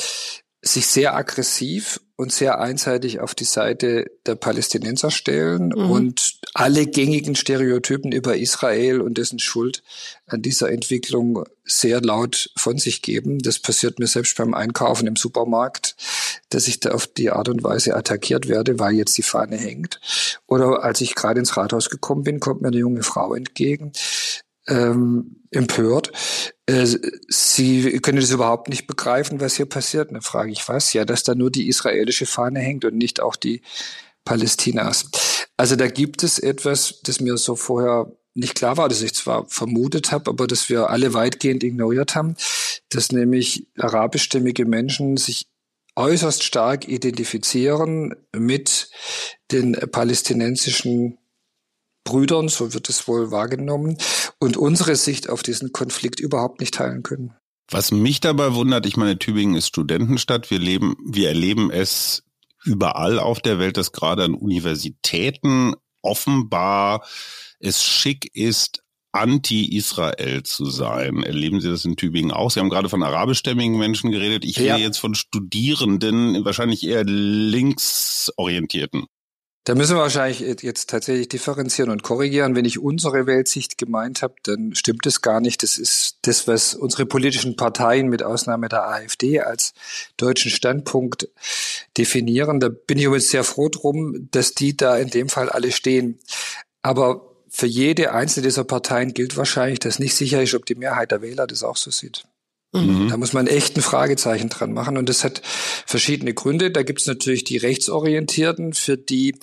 [0.66, 5.90] sich sehr aggressiv und sehr einseitig auf die Seite der Palästinenser stellen mhm.
[5.90, 9.82] und alle gängigen Stereotypen über Israel und dessen Schuld
[10.26, 13.38] an dieser Entwicklung sehr laut von sich geben.
[13.40, 15.94] Das passiert mir selbst beim Einkaufen im Supermarkt,
[16.48, 20.00] dass ich da auf die Art und Weise attackiert werde, weil jetzt die Fahne hängt.
[20.46, 23.92] Oder als ich gerade ins Rathaus gekommen bin, kommt mir eine junge Frau entgegen,
[24.68, 26.12] ähm, empört.
[26.66, 26.86] Äh,
[27.28, 30.12] Sie können das überhaupt nicht begreifen, was hier passiert.
[30.12, 30.92] Dann frage ich was?
[30.92, 33.62] Ja, dass da nur die israelische Fahne hängt und nicht auch die
[34.24, 35.10] Palästinas.
[35.56, 39.46] Also da gibt es etwas, das mir so vorher nicht klar war, dass ich zwar
[39.48, 42.36] vermutet habe, aber dass wir alle weitgehend ignoriert haben,
[42.90, 45.46] dass nämlich arabischstämmige Menschen sich
[45.94, 48.90] äußerst stark identifizieren mit
[49.50, 51.16] den palästinensischen
[52.06, 53.98] Brüdern, so wird es wohl wahrgenommen,
[54.38, 57.34] und unsere Sicht auf diesen Konflikt überhaupt nicht teilen können.
[57.70, 60.50] Was mich dabei wundert, ich meine, Tübingen ist Studentenstadt.
[60.50, 62.22] Wir leben, wir erleben es
[62.64, 67.04] überall auf der Welt, dass gerade an Universitäten offenbar
[67.58, 71.22] es schick ist, anti-Israel zu sein.
[71.22, 72.50] Erleben Sie das in Tübingen auch?
[72.50, 74.44] Sie haben gerade von arabischstämmigen Menschen geredet.
[74.44, 79.06] Ich rede jetzt von Studierenden, wahrscheinlich eher linksorientierten.
[79.66, 82.54] Da müssen wir wahrscheinlich jetzt tatsächlich differenzieren und korrigieren.
[82.54, 85.64] Wenn ich unsere Weltsicht gemeint habe, dann stimmt es gar nicht.
[85.64, 89.74] Das ist das, was unsere politischen Parteien mit Ausnahme der AfD als
[90.18, 91.28] deutschen Standpunkt
[91.98, 92.60] definieren.
[92.60, 96.20] Da bin ich übrigens sehr froh drum, dass die da in dem Fall alle stehen.
[96.82, 101.10] Aber für jede einzelne dieser Parteien gilt wahrscheinlich, dass nicht sicher ist, ob die Mehrheit
[101.10, 102.24] der Wähler das auch so sieht.
[102.82, 103.08] Mhm.
[103.08, 104.96] Da muss man echt ein Fragezeichen dran machen.
[104.96, 106.70] Und das hat verschiedene Gründe.
[106.70, 109.34] Da gibt es natürlich die Rechtsorientierten, für die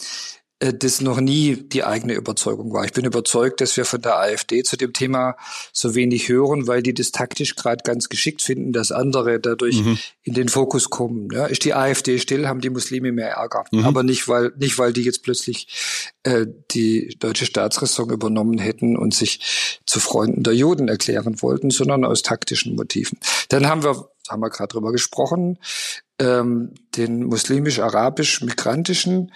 [0.71, 2.85] das noch nie die eigene Überzeugung war.
[2.85, 5.35] Ich bin überzeugt, dass wir von der AfD zu dem Thema
[5.73, 9.97] so wenig hören, weil die das taktisch gerade ganz geschickt finden, dass andere dadurch mhm.
[10.23, 11.27] in den Fokus kommen.
[11.33, 13.65] Ja, ist die AfD still, haben die Muslime mehr Ärger.
[13.71, 13.83] Mhm.
[13.83, 15.67] Aber nicht, weil nicht, weil die jetzt plötzlich
[16.23, 22.05] äh, die deutsche Staatsräson übernommen hätten und sich zu Freunden der Juden erklären wollten, sondern
[22.05, 23.17] aus taktischen Motiven.
[23.49, 25.59] Dann haben wir haben wir gerade drüber gesprochen,
[26.19, 29.33] ähm, den muslimisch-arabisch-migrantischen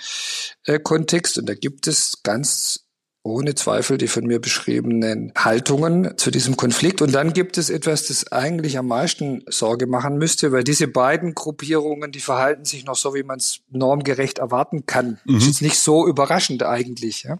[0.65, 1.37] äh, Kontext.
[1.37, 2.87] Und da gibt es ganz
[3.27, 7.01] ohne Zweifel die von mir beschriebenen Haltungen zu diesem Konflikt.
[7.01, 11.35] Und dann gibt es etwas, das eigentlich am meisten Sorge machen müsste, weil diese beiden
[11.35, 15.19] Gruppierungen, die verhalten sich noch so, wie man es normgerecht erwarten kann.
[15.25, 15.37] Mhm.
[15.37, 17.23] Ist jetzt nicht so überraschend eigentlich.
[17.23, 17.39] Ja?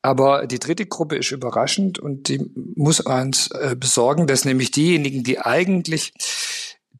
[0.00, 2.40] Aber die dritte Gruppe ist überraschend und die
[2.74, 6.12] muss uns äh, besorgen, dass nämlich diejenigen, die eigentlich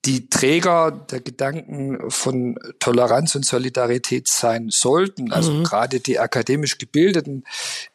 [0.04, 5.64] die Träger der Gedanken von Toleranz und Solidarität sein sollten, also mhm.
[5.64, 7.44] gerade die akademisch Gebildeten,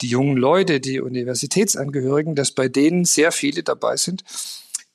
[0.01, 4.23] die jungen Leute, die Universitätsangehörigen, dass bei denen sehr viele dabei sind,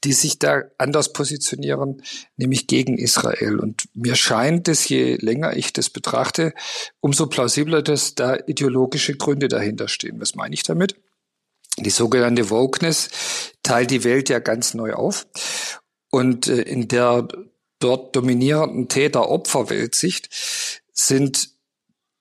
[0.04, 2.02] die sich da anders positionieren,
[2.36, 3.60] nämlich gegen Israel.
[3.60, 6.54] Und mir scheint es, je länger ich das betrachte,
[7.00, 10.20] umso plausibler, dass da ideologische Gründe dahinter stehen.
[10.20, 10.96] Was meine ich damit?
[11.78, 13.08] Die sogenannte Wokeness
[13.62, 15.26] teilt die Welt ja ganz neu auf.
[16.12, 17.26] Und äh, in der
[17.80, 20.28] dort dominierenden Täter-Opfer-Weltsicht
[20.92, 21.48] sind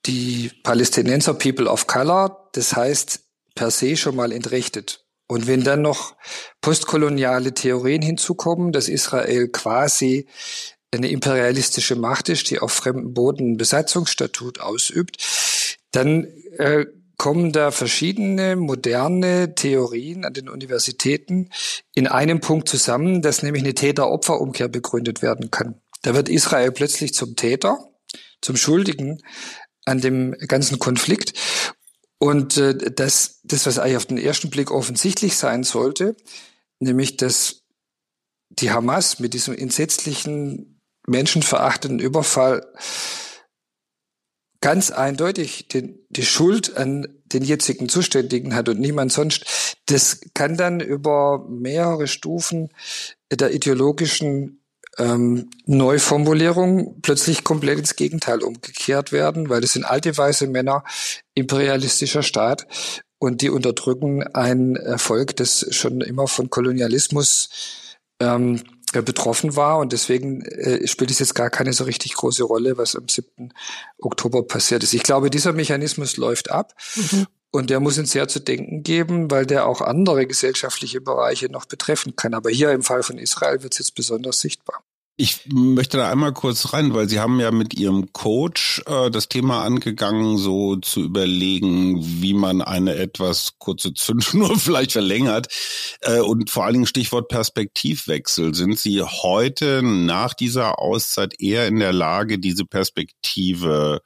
[0.07, 3.19] die Palästinenser People of Color, das heißt
[3.53, 5.05] per se schon mal entrechtet.
[5.27, 6.15] Und wenn dann noch
[6.61, 10.27] postkoloniale Theorien hinzukommen, dass Israel quasi
[10.91, 15.17] eine imperialistische Macht ist, die auf fremdem Boden Besatzungsstatut ausübt,
[15.91, 16.25] dann
[16.57, 16.85] äh,
[17.21, 21.51] kommen da verschiedene moderne Theorien an den Universitäten
[21.93, 25.79] in einem Punkt zusammen, dass nämlich eine Täter-Opfer-Umkehr begründet werden kann.
[26.01, 27.77] Da wird Israel plötzlich zum Täter,
[28.41, 29.21] zum Schuldigen
[29.85, 31.33] an dem ganzen Konflikt.
[32.17, 36.15] Und äh, das, das, was eigentlich auf den ersten Blick offensichtlich sein sollte,
[36.79, 37.61] nämlich dass
[38.49, 42.65] die Hamas mit diesem entsetzlichen, menschenverachtenden Überfall
[44.61, 49.75] ganz eindeutig den, die Schuld an den jetzigen Zuständigen hat und niemand sonst.
[49.87, 52.69] Das kann dann über mehrere Stufen
[53.31, 54.61] der ideologischen
[54.97, 60.83] ähm, Neuformulierung plötzlich komplett ins Gegenteil umgekehrt werden, weil das sind alte weiße Männer,
[61.33, 62.67] imperialistischer Staat
[63.17, 67.49] und die unterdrücken ein Volk, das schon immer von Kolonialismus
[68.19, 72.43] ähm, äh, betroffen war und deswegen äh, spielt es jetzt gar keine so richtig große
[72.43, 73.53] Rolle, was am 7.
[73.99, 74.93] Oktober passiert ist.
[74.93, 77.27] Ich glaube, dieser Mechanismus läuft ab mhm.
[77.51, 81.65] und der muss uns sehr zu denken geben, weil der auch andere gesellschaftliche Bereiche noch
[81.65, 82.33] betreffen kann.
[82.33, 84.83] Aber hier im Fall von Israel wird es jetzt besonders sichtbar.
[85.17, 89.27] Ich möchte da einmal kurz rein, weil Sie haben ja mit Ihrem Coach äh, das
[89.27, 95.47] Thema angegangen, so zu überlegen, wie man eine etwas kurze Zündschnur vielleicht verlängert.
[95.99, 98.55] Äh, und vor allen Dingen Stichwort Perspektivwechsel.
[98.55, 104.01] Sind Sie heute nach dieser Auszeit eher in der Lage, diese Perspektive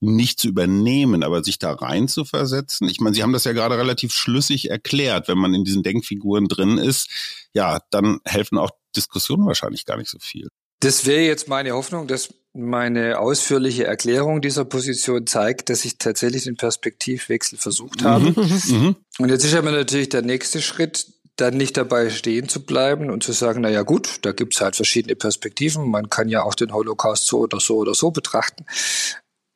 [0.00, 2.88] nicht zu übernehmen, aber sich da rein zu versetzen?
[2.88, 5.28] Ich meine, Sie haben das ja gerade relativ schlüssig erklärt.
[5.28, 7.08] Wenn man in diesen Denkfiguren drin ist,
[7.54, 10.48] ja, dann helfen auch Diskussion wahrscheinlich gar nicht so viel.
[10.80, 16.44] Das wäre jetzt meine Hoffnung, dass meine ausführliche Erklärung dieser Position zeigt, dass ich tatsächlich
[16.44, 18.30] den Perspektivwechsel versucht habe.
[18.30, 18.96] Mhm, mhm.
[19.18, 23.22] Und jetzt ist aber natürlich der nächste Schritt, dann nicht dabei stehen zu bleiben und
[23.22, 25.88] zu sagen, na ja gut, da gibt's halt verschiedene Perspektiven.
[25.88, 28.66] Man kann ja auch den Holocaust so oder so oder so betrachten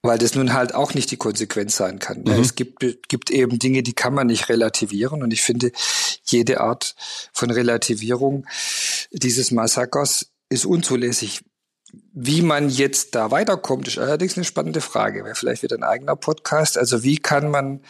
[0.04, 2.20] weil das nun halt auch nicht die Konsequenz sein kann.
[2.20, 2.32] Mhm.
[2.32, 5.72] Es gibt, gibt eben Dinge, die kann man nicht relativieren und ich finde,
[6.24, 6.94] jede Art
[7.32, 8.46] von Relativierung
[9.14, 11.42] dieses Massakers ist unzulässig.
[12.12, 15.24] Wie man jetzt da weiterkommt, ist allerdings eine spannende Frage.
[15.24, 16.76] Wäre vielleicht wieder ein eigener Podcast.
[16.76, 17.82] Also wie kann man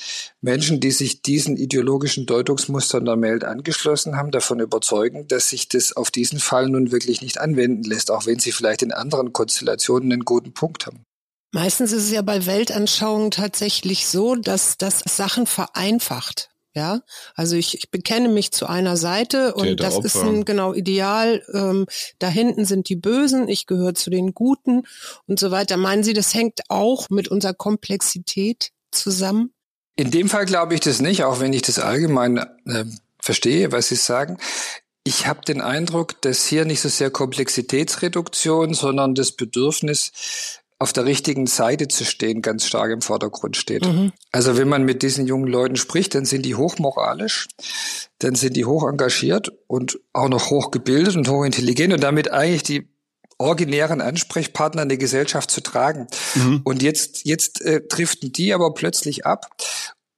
[0.42, 5.96] Menschen, die sich diesen ideologischen Deutungsmustern der Welt angeschlossen haben, davon überzeugen, dass sich das
[5.96, 10.12] auf diesen Fall nun wirklich nicht anwenden lässt, auch wenn sie vielleicht in anderen Konstellationen
[10.12, 11.04] einen guten Punkt haben?
[11.52, 16.50] Meistens ist es ja bei Weltanschauungen tatsächlich so, dass das Sachen vereinfacht.
[16.76, 17.02] Ja,
[17.36, 20.06] also ich, ich bekenne mich zu einer Seite und das Opfer.
[20.06, 21.42] ist ein genau Ideal.
[21.52, 21.86] Ähm,
[22.18, 24.82] da hinten sind die Bösen, ich gehöre zu den Guten
[25.26, 25.76] und so weiter.
[25.76, 29.52] Meinen Sie, das hängt auch mit unserer Komplexität zusammen?
[29.94, 32.84] In dem Fall glaube ich das nicht, auch wenn ich das allgemein äh,
[33.20, 34.38] verstehe, was Sie sagen.
[35.04, 40.12] Ich habe den Eindruck, dass hier nicht so sehr Komplexitätsreduktion, sondern das Bedürfnis
[40.84, 43.86] auf der richtigen Seite zu stehen, ganz stark im Vordergrund steht.
[43.86, 44.12] Mhm.
[44.32, 47.48] Also wenn man mit diesen jungen Leuten spricht, dann sind die hochmoralisch,
[48.18, 52.86] dann sind die hoch engagiert und auch noch hochgebildet und hochintelligent und damit eigentlich die
[53.38, 56.06] originären Ansprechpartner in der Gesellschaft zu tragen.
[56.34, 56.60] Mhm.
[56.64, 59.56] Und jetzt, jetzt äh, driften die aber plötzlich ab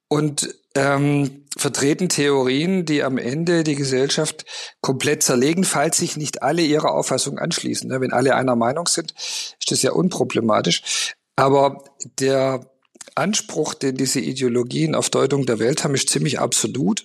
[0.09, 4.45] und ähm, vertreten Theorien, die am Ende die Gesellschaft
[4.81, 7.89] komplett zerlegen, falls sich nicht alle ihrer Auffassung anschließen.
[7.89, 11.15] Ne, wenn alle einer Meinung sind, ist das ja unproblematisch.
[11.35, 11.85] Aber
[12.19, 12.71] der
[13.15, 17.05] Anspruch, den diese Ideologien auf Deutung der Welt haben, ist ziemlich absolut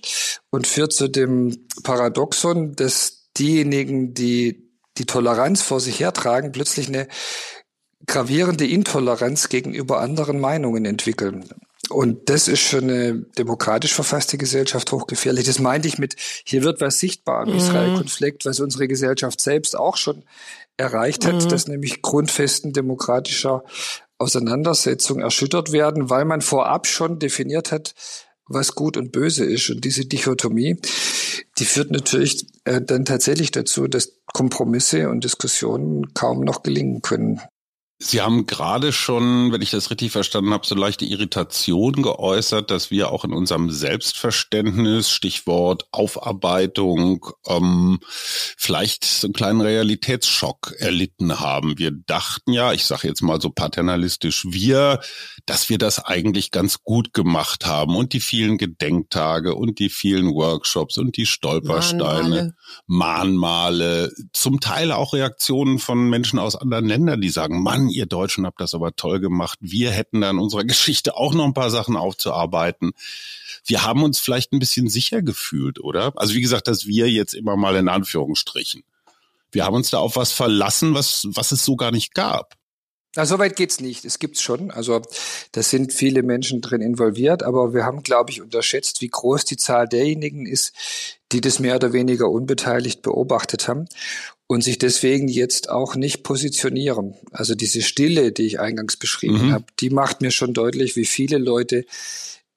[0.50, 7.08] und führt zu dem Paradoxon, dass diejenigen, die die Toleranz vor sich hertragen, plötzlich eine
[8.08, 11.50] gravierende Intoleranz gegenüber anderen Meinungen entwickeln.
[11.90, 15.46] Und das ist für eine demokratisch verfasste Gesellschaft hochgefährlich.
[15.46, 16.16] Das meinte ich mit,
[16.46, 17.58] hier wird was sichtbar im mhm.
[17.58, 20.24] Israel-Konflikt, was unsere Gesellschaft selbst auch schon
[20.78, 21.50] erreicht hat, mhm.
[21.50, 23.64] dass nämlich Grundfesten demokratischer
[24.20, 27.96] Auseinandersetzung erschüttert werden, weil man vorab schon definiert hat,
[28.46, 29.70] was gut und böse ist.
[29.70, 30.78] Und diese Dichotomie,
[31.58, 37.42] die führt natürlich äh, dann tatsächlich dazu, dass Kompromisse und Diskussionen kaum noch gelingen können.
[38.04, 42.90] Sie haben gerade schon, wenn ich das richtig verstanden habe, so leichte Irritation geäußert, dass
[42.90, 48.00] wir auch in unserem Selbstverständnis, Stichwort Aufarbeitung, ähm,
[48.58, 51.78] vielleicht so einen kleinen Realitätsschock erlitten haben.
[51.78, 55.00] Wir dachten ja, ich sage jetzt mal so paternalistisch, wir,
[55.46, 60.34] dass wir das eigentlich ganz gut gemacht haben und die vielen Gedenktage und die vielen
[60.34, 62.56] Workshops und die Stolpersteine,
[62.88, 68.06] Mahnmale, Mahnmale zum Teil auch Reaktionen von Menschen aus anderen Ländern, die sagen, Mann, ihr
[68.06, 69.60] Deutschen habt das aber toll gemacht.
[69.62, 72.92] Wir hätten da in unserer Geschichte auch noch ein paar Sachen aufzuarbeiten.
[73.66, 76.14] Wir haben uns vielleicht ein bisschen sicher gefühlt, oder?
[76.16, 78.84] Also wie gesagt, dass wir jetzt immer mal in Anführungsstrichen.
[79.52, 82.56] Wir haben uns da auf was verlassen, was, was es so gar nicht gab.
[83.18, 84.06] Na, so weit geht's nicht.
[84.06, 84.72] Es gibt's schon.
[84.72, 85.02] Also,
[85.52, 89.58] da sind viele Menschen drin involviert, aber wir haben, glaube ich, unterschätzt, wie groß die
[89.58, 90.74] Zahl derjenigen ist,
[91.34, 93.90] die das mehr oder weniger unbeteiligt beobachtet haben
[94.52, 97.16] und sich deswegen jetzt auch nicht positionieren.
[97.32, 99.52] Also diese Stille, die ich eingangs beschrieben mhm.
[99.54, 101.86] habe, die macht mir schon deutlich, wie viele Leute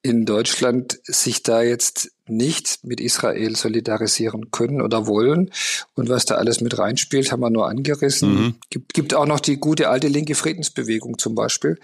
[0.02, 5.52] in Deutschland sich da jetzt nicht mit Israel solidarisieren können oder wollen.
[5.94, 8.34] Und was da alles mit reinspielt, haben wir nur angerissen.
[8.34, 8.54] Mhm.
[8.70, 11.78] Gibt, gibt auch noch die gute alte linke Friedensbewegung zum Beispiel,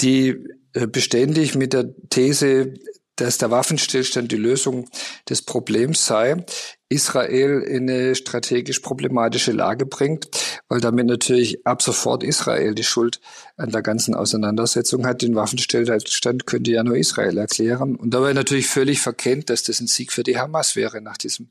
[0.00, 0.34] die
[0.72, 2.72] äh, beständig mit der These,
[3.16, 4.88] dass der Waffenstillstand die Lösung
[5.28, 6.44] des Problems sei,
[6.88, 10.28] Israel in eine strategisch problematische Lage bringt,
[10.68, 13.20] weil damit natürlich ab sofort Israel die Schuld
[13.56, 15.22] an der ganzen Auseinandersetzung hat.
[15.22, 17.96] Den Waffenstillstand könnte ja nur Israel erklären.
[17.96, 21.50] Und dabei natürlich völlig verkennt, dass das ein Sieg für die Hamas wäre nach diesem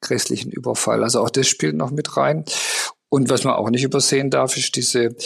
[0.00, 1.02] grässlichen Überfall.
[1.02, 2.44] Also auch das spielt noch mit rein.
[3.08, 5.16] Und was man auch nicht übersehen darf, ist diese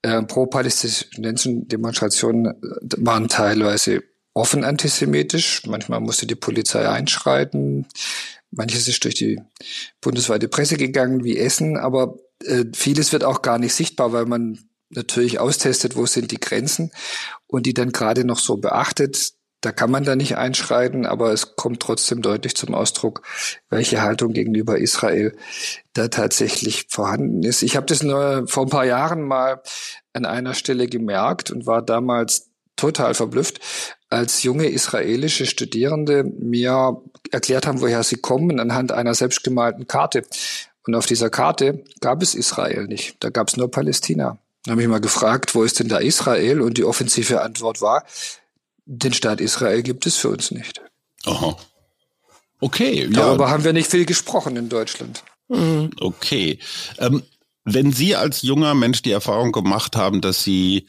[0.00, 2.54] äh, pro-palästinensischen Demonstrationen
[2.96, 4.02] waren teilweise
[4.34, 5.62] offen antisemitisch.
[5.66, 7.86] Manchmal musste die Polizei einschreiten.
[8.50, 9.40] Manches ist durch die
[10.00, 11.76] bundesweite Presse gegangen, wie Essen.
[11.76, 14.58] Aber äh, vieles wird auch gar nicht sichtbar, weil man
[14.90, 16.92] natürlich austestet, wo sind die Grenzen
[17.46, 19.32] und die dann gerade noch so beachtet.
[19.60, 23.22] Da kann man da nicht einschreiten, aber es kommt trotzdem deutlich zum Ausdruck,
[23.70, 25.34] welche Haltung gegenüber Israel
[25.94, 27.62] da tatsächlich vorhanden ist.
[27.62, 29.62] Ich habe das nur vor ein paar Jahren mal
[30.12, 33.60] an einer Stelle gemerkt und war damals total verblüfft,
[34.14, 40.24] als junge israelische Studierende mir erklärt haben, woher sie kommen, anhand einer selbstgemalten Karte.
[40.86, 44.38] Und auf dieser Karte gab es Israel nicht, da gab es nur Palästina.
[44.64, 46.60] Da habe ich mal gefragt, wo ist denn da Israel?
[46.60, 48.04] Und die offensive Antwort war,
[48.86, 50.80] den Staat Israel gibt es für uns nicht.
[51.24, 51.56] Aha.
[52.60, 53.08] Okay.
[53.10, 53.50] Darüber ja.
[53.50, 55.22] haben wir nicht viel gesprochen in Deutschland.
[56.00, 56.58] Okay.
[56.98, 57.22] Ähm,
[57.64, 60.86] wenn Sie als junger Mensch die Erfahrung gemacht haben, dass Sie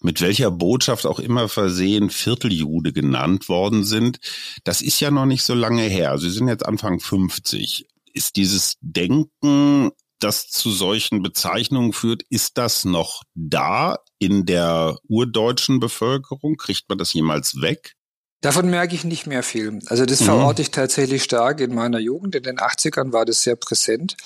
[0.00, 4.18] mit welcher Botschaft auch immer versehen Vierteljude genannt worden sind,
[4.64, 6.18] das ist ja noch nicht so lange her.
[6.18, 7.86] Sie sind jetzt Anfang 50.
[8.12, 15.80] Ist dieses Denken, das zu solchen Bezeichnungen führt, ist das noch da in der urdeutschen
[15.80, 16.56] Bevölkerung?
[16.56, 17.94] Kriegt man das jemals weg?
[18.40, 19.80] Davon merke ich nicht mehr viel.
[19.86, 20.26] Also das mhm.
[20.26, 22.34] verorte ich tatsächlich stark in meiner Jugend.
[22.34, 24.16] In den 80ern war das sehr präsent.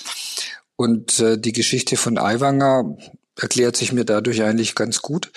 [0.76, 2.96] Und äh, die Geschichte von Aiwanger
[3.40, 5.30] erklärt sich mir dadurch eigentlich ganz gut.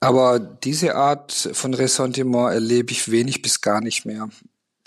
[0.00, 4.28] Aber diese Art von Ressentiment erlebe ich wenig bis gar nicht mehr.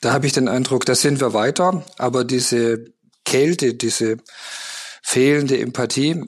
[0.01, 2.85] Da habe ich den Eindruck, da sind wir weiter, aber diese
[3.25, 4.17] Kälte, diese
[5.01, 6.23] fehlende Empathie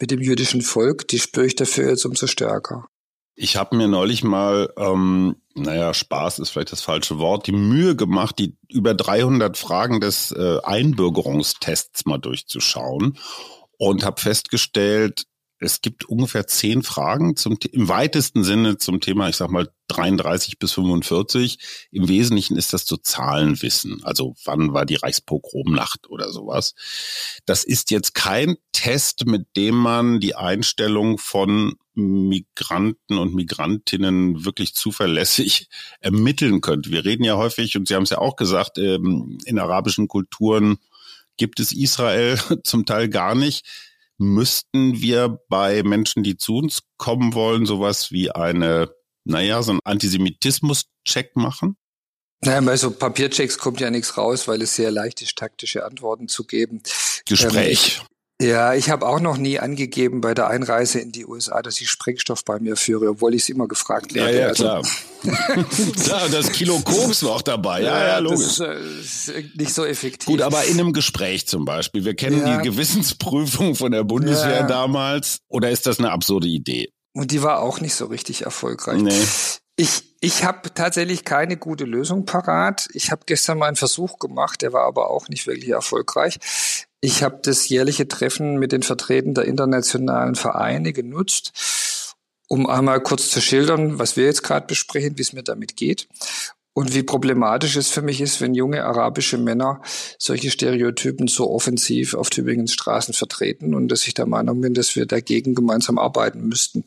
[0.00, 2.86] mit dem jüdischen Volk, die spüre ich dafür jetzt umso stärker.
[3.34, 7.96] Ich habe mir neulich mal, ähm, naja, Spaß ist vielleicht das falsche Wort, die Mühe
[7.96, 13.18] gemacht, die über 300 Fragen des äh, Einbürgerungstests mal durchzuschauen
[13.78, 15.26] und habe festgestellt,
[15.62, 20.58] es gibt ungefähr zehn Fragen zum, im weitesten Sinne zum Thema, ich sag mal 33
[20.58, 21.58] bis 45.
[21.92, 24.02] Im Wesentlichen ist das so Zahlenwissen.
[24.02, 26.74] Also wann war die Reichspogromnacht oder sowas.
[27.46, 34.74] Das ist jetzt kein Test, mit dem man die Einstellung von Migranten und Migrantinnen wirklich
[34.74, 35.68] zuverlässig
[36.00, 36.90] ermitteln könnte.
[36.90, 40.78] Wir reden ja häufig, und Sie haben es ja auch gesagt, ähm, in arabischen Kulturen
[41.36, 43.66] gibt es Israel zum Teil gar nicht
[44.22, 49.80] müssten wir bei Menschen, die zu uns kommen wollen, sowas wie eine, naja, so ein
[49.84, 51.76] Antisemitismus-Check machen?
[52.44, 56.28] Naja, bei so Papierchecks kommt ja nichts raus, weil es sehr leicht ist, taktische Antworten
[56.28, 56.82] zu geben.
[57.26, 58.02] Gespräch.
[58.42, 61.88] Ja, ich habe auch noch nie angegeben bei der Einreise in die USA, dass ich
[61.88, 64.32] Sprengstoff bei mir führe, obwohl ich es immer gefragt werde.
[64.32, 64.82] Ja, ja, also, klar.
[66.02, 67.82] klar, das Kilo Koks war auch dabei.
[67.82, 68.56] Ja, ja, ja logisch.
[68.56, 70.26] Das ist, äh, nicht so effektiv.
[70.26, 72.04] Gut, aber in einem Gespräch zum Beispiel.
[72.04, 72.56] Wir kennen ja.
[72.56, 74.66] die Gewissensprüfung von der Bundeswehr ja.
[74.66, 75.38] damals.
[75.48, 76.90] Oder ist das eine absurde Idee?
[77.12, 79.00] Und die war auch nicht so richtig erfolgreich.
[79.00, 79.12] Nee.
[79.76, 82.88] Ich, ich habe tatsächlich keine gute Lösung parat.
[82.92, 86.38] Ich habe gestern mal einen Versuch gemacht, der war aber auch nicht wirklich erfolgreich.
[87.04, 91.52] Ich habe das jährliche Treffen mit den Vertretern der internationalen Vereine genutzt,
[92.48, 96.06] um einmal kurz zu schildern, was wir jetzt gerade besprechen, wie es mir damit geht
[96.74, 99.82] und wie problematisch es für mich ist, wenn junge arabische Männer
[100.16, 104.94] solche Stereotypen so offensiv auf Tübingens Straßen vertreten und dass ich der Meinung bin, dass
[104.94, 106.84] wir dagegen gemeinsam arbeiten müssten.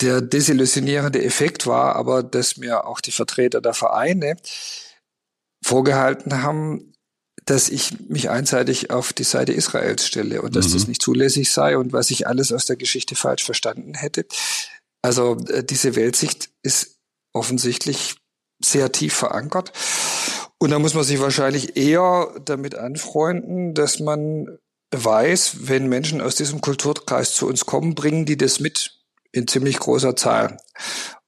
[0.00, 4.36] Der desillusionierende Effekt war aber, dass mir auch die Vertreter der Vereine
[5.62, 6.92] vorgehalten haben,
[7.46, 10.72] dass ich mich einseitig auf die Seite Israels stelle und dass mhm.
[10.72, 14.26] das nicht zulässig sei und was ich alles aus der Geschichte falsch verstanden hätte.
[15.00, 16.98] Also äh, diese Weltsicht ist
[17.32, 18.16] offensichtlich
[18.60, 19.72] sehr tief verankert.
[20.58, 24.58] Und da muss man sich wahrscheinlich eher damit anfreunden, dass man
[24.90, 28.98] weiß, wenn Menschen aus diesem Kulturkreis zu uns kommen, bringen die das mit
[29.32, 30.58] in ziemlich großer Zahl.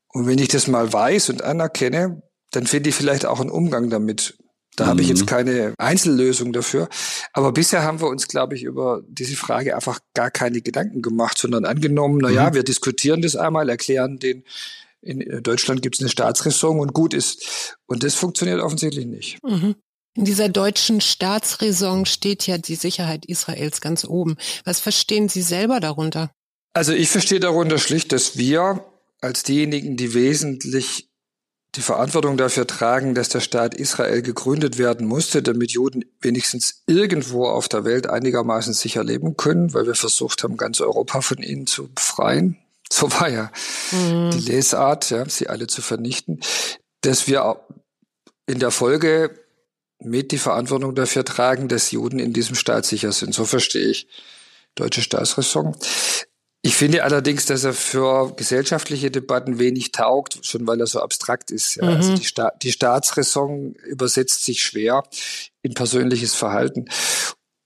[0.09, 3.90] Und wenn ich das mal weiß und anerkenne, dann finde ich vielleicht auch einen Umgang
[3.90, 4.38] damit
[4.79, 4.89] da mhm.
[4.89, 5.26] habe ich jetzt mhm.
[5.26, 6.89] keine Einzellösung dafür.
[7.33, 11.39] Aber bisher haben wir uns, glaube ich, über diese Frage einfach gar keine Gedanken gemacht,
[11.39, 12.55] sondern angenommen, na ja, mhm.
[12.55, 14.45] wir diskutieren das einmal, erklären den
[15.01, 17.76] in Deutschland gibt es eine Staatsräson und gut ist.
[17.87, 19.39] Und das funktioniert offensichtlich nicht.
[19.45, 19.76] Mhm.
[20.16, 24.37] In dieser deutschen Staatsräson steht ja die Sicherheit Israels ganz oben.
[24.64, 26.33] Was verstehen Sie selber darunter?
[26.72, 28.85] Also ich verstehe darunter schlicht, dass wir
[29.20, 31.07] als diejenigen, die wesentlich
[31.79, 37.47] die Verantwortung dafür tragen, dass der Staat Israel gegründet werden musste, damit Juden wenigstens irgendwo
[37.47, 41.66] auf der Welt einigermaßen sicher leben können, weil wir versucht haben, ganz Europa von ihnen
[41.66, 42.59] zu befreien.
[42.91, 43.53] So war ja
[43.91, 44.31] mhm.
[44.31, 46.41] die Lesart, ja, sie alle zu vernichten,
[47.03, 47.61] dass wir
[48.47, 49.39] in der Folge
[50.03, 53.35] mit die Verantwortung dafür tragen, dass Juden in diesem Staat sicher sind.
[53.35, 54.09] So verstehe ich
[54.74, 55.76] deutsche Staatsräson.
[56.68, 61.50] Ich finde allerdings, dass er für gesellschaftliche Debatten wenig taugt, schon weil er so abstrakt
[61.50, 61.76] ist.
[61.76, 61.84] Ja.
[61.84, 61.98] Also mhm.
[62.00, 65.02] Also die, Sta die Staatsräson übersetzt sich schwer
[65.62, 66.84] in persönliches Verhalten.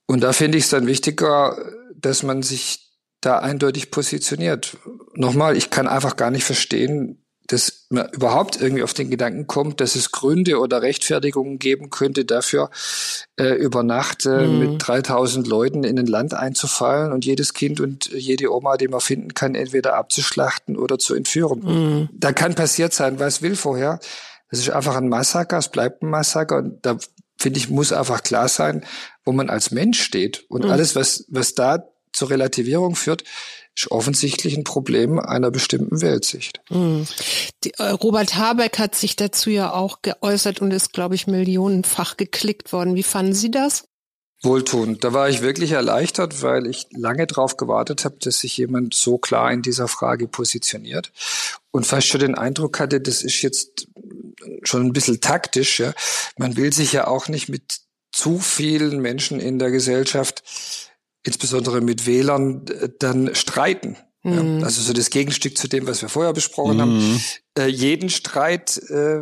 [0.05, 1.57] Und da finde ich es dann wichtiger,
[1.97, 4.77] dass man sich da eindeutig positioniert.
[5.15, 9.79] Nochmal, ich kann einfach gar nicht verstehen, dass man überhaupt irgendwie auf den Gedanken kommt,
[9.79, 12.69] dass es Gründe oder Rechtfertigungen geben könnte dafür,
[13.37, 14.59] äh, über Nacht äh, mhm.
[14.59, 18.99] mit 3000 Leuten in ein Land einzufallen und jedes Kind und jede Oma, die man
[18.99, 21.61] finden kann, entweder abzuschlachten oder zu entführen.
[21.63, 22.09] Mhm.
[22.11, 23.99] Da kann passiert sein, was will vorher.
[24.49, 26.97] Das ist einfach ein Massaker, es bleibt ein Massaker und da
[27.37, 28.85] finde ich, muss einfach klar sein,
[29.25, 30.45] wo man als Mensch steht.
[30.49, 30.71] Und mhm.
[30.71, 33.23] alles, was, was da zur Relativierung führt,
[33.75, 36.61] ist offensichtlich ein Problem einer bestimmten Weltsicht.
[36.69, 37.05] Mhm.
[37.63, 42.17] Die, äh, Robert Habeck hat sich dazu ja auch geäußert und ist, glaube ich, millionenfach
[42.17, 42.95] geklickt worden.
[42.95, 43.85] Wie fanden Sie das?
[44.43, 45.03] Wohltuend.
[45.03, 49.17] Da war ich wirklich erleichtert, weil ich lange darauf gewartet habe, dass sich jemand so
[49.17, 51.11] klar in dieser Frage positioniert
[51.71, 53.87] und fast schon den Eindruck hatte, das ist jetzt
[54.63, 55.79] schon ein bisschen taktisch.
[55.79, 55.93] Ja.
[56.37, 57.79] Man will sich ja auch nicht mit
[58.11, 60.43] zu vielen Menschen in der Gesellschaft
[61.23, 63.97] insbesondere mit Wählern äh, dann streiten.
[64.23, 64.59] Mhm.
[64.59, 66.81] Ja, also so das Gegenstück zu dem, was wir vorher besprochen mhm.
[66.81, 67.23] haben.
[67.57, 69.21] Äh, jeden Streit äh,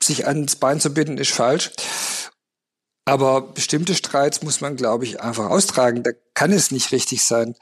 [0.00, 1.70] sich ans Bein zu binden, ist falsch.
[3.04, 6.04] Aber bestimmte Streits muss man, glaube ich, einfach austragen.
[6.04, 7.56] Da kann es nicht richtig sein,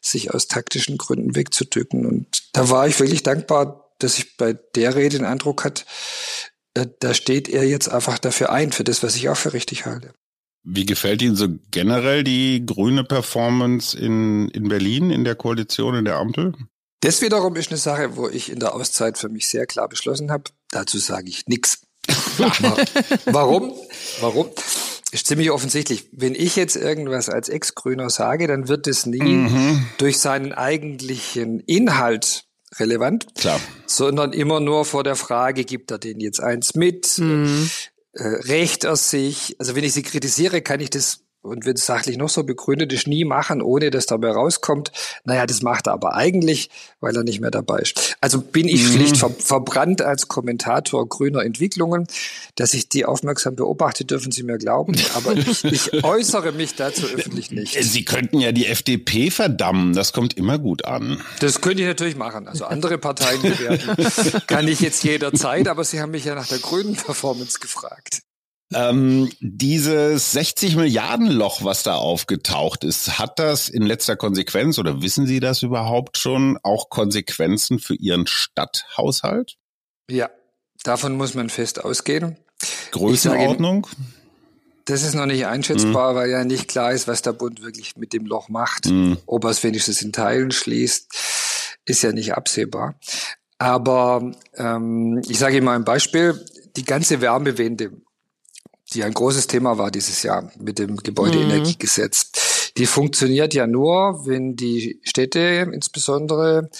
[0.00, 2.06] sich aus taktischen Gründen wegzudücken.
[2.06, 5.84] Und da war ich wirklich dankbar, dass ich bei der Rede den Eindruck hat,
[6.74, 9.86] äh, da steht er jetzt einfach dafür ein, für das, was ich auch für richtig
[9.86, 10.14] halte.
[10.68, 16.04] Wie gefällt Ihnen so generell die grüne Performance in, in Berlin, in der Koalition, in
[16.04, 16.54] der Ampel?
[17.00, 20.32] Das wiederum ist eine Sache, wo ich in der Auszeit für mich sehr klar beschlossen
[20.32, 20.50] habe.
[20.72, 21.82] Dazu sage ich nichts.
[23.26, 23.74] Warum?
[24.20, 24.48] Warum?
[25.12, 26.08] Ist ziemlich offensichtlich.
[26.10, 29.86] Wenn ich jetzt irgendwas als Ex-Grüner sage, dann wird es nie mhm.
[29.98, 32.44] durch seinen eigentlichen Inhalt
[32.80, 33.60] relevant, Klar.
[33.86, 37.18] sondern immer nur vor der Frage, gibt er den jetzt eins mit?
[37.18, 37.70] Mhm
[38.16, 39.56] äh, rächt er sich.
[39.58, 42.92] Also wenn ich sie kritisiere, kann ich das und wenn es sachlich noch so begründet
[42.92, 44.92] ist, nie machen, ohne dass dabei rauskommt,
[45.24, 46.70] naja, das macht er aber eigentlich,
[47.00, 48.16] weil er nicht mehr dabei ist.
[48.20, 48.92] Also bin ich mhm.
[48.92, 52.06] schlicht ver verbrannt als Kommentator grüner Entwicklungen.
[52.54, 57.06] Dass ich die aufmerksam beobachte, dürfen Sie mir glauben, aber ich, ich äußere mich dazu
[57.06, 57.76] öffentlich nicht.
[57.82, 61.20] Sie könnten ja die FDP verdammen, das kommt immer gut an.
[61.40, 62.48] Das könnte ich natürlich machen.
[62.48, 66.58] Also andere Parteien bewerten kann ich jetzt jederzeit, aber Sie haben mich ja nach der
[66.58, 68.22] grünen Performance gefragt.
[68.72, 75.02] Ähm, dieses 60 Milliarden Loch, was da aufgetaucht ist, hat das in letzter Konsequenz oder
[75.02, 79.56] wissen Sie das überhaupt schon auch Konsequenzen für Ihren Stadthaushalt?
[80.10, 80.30] Ja,
[80.82, 82.36] davon muss man fest ausgehen.
[82.90, 83.86] Größenordnung?
[84.86, 86.16] das ist noch nicht einschätzbar, mhm.
[86.16, 88.86] weil ja nicht klar ist, was der Bund wirklich mit dem Loch macht.
[88.86, 89.18] Mhm.
[89.26, 91.08] Ob er es wenigstens in Teilen schließt,
[91.84, 92.94] ist ja nicht absehbar.
[93.58, 96.44] Aber ähm, ich sage Ihnen mal ein Beispiel.
[96.76, 97.90] Die ganze Wärmewende,
[98.92, 102.30] die ein großes Thema war dieses Jahr mit dem Gebäudeenergiegesetz.
[102.32, 102.72] Mhm.
[102.78, 106.70] Die funktioniert ja nur, wenn die Städte insbesondere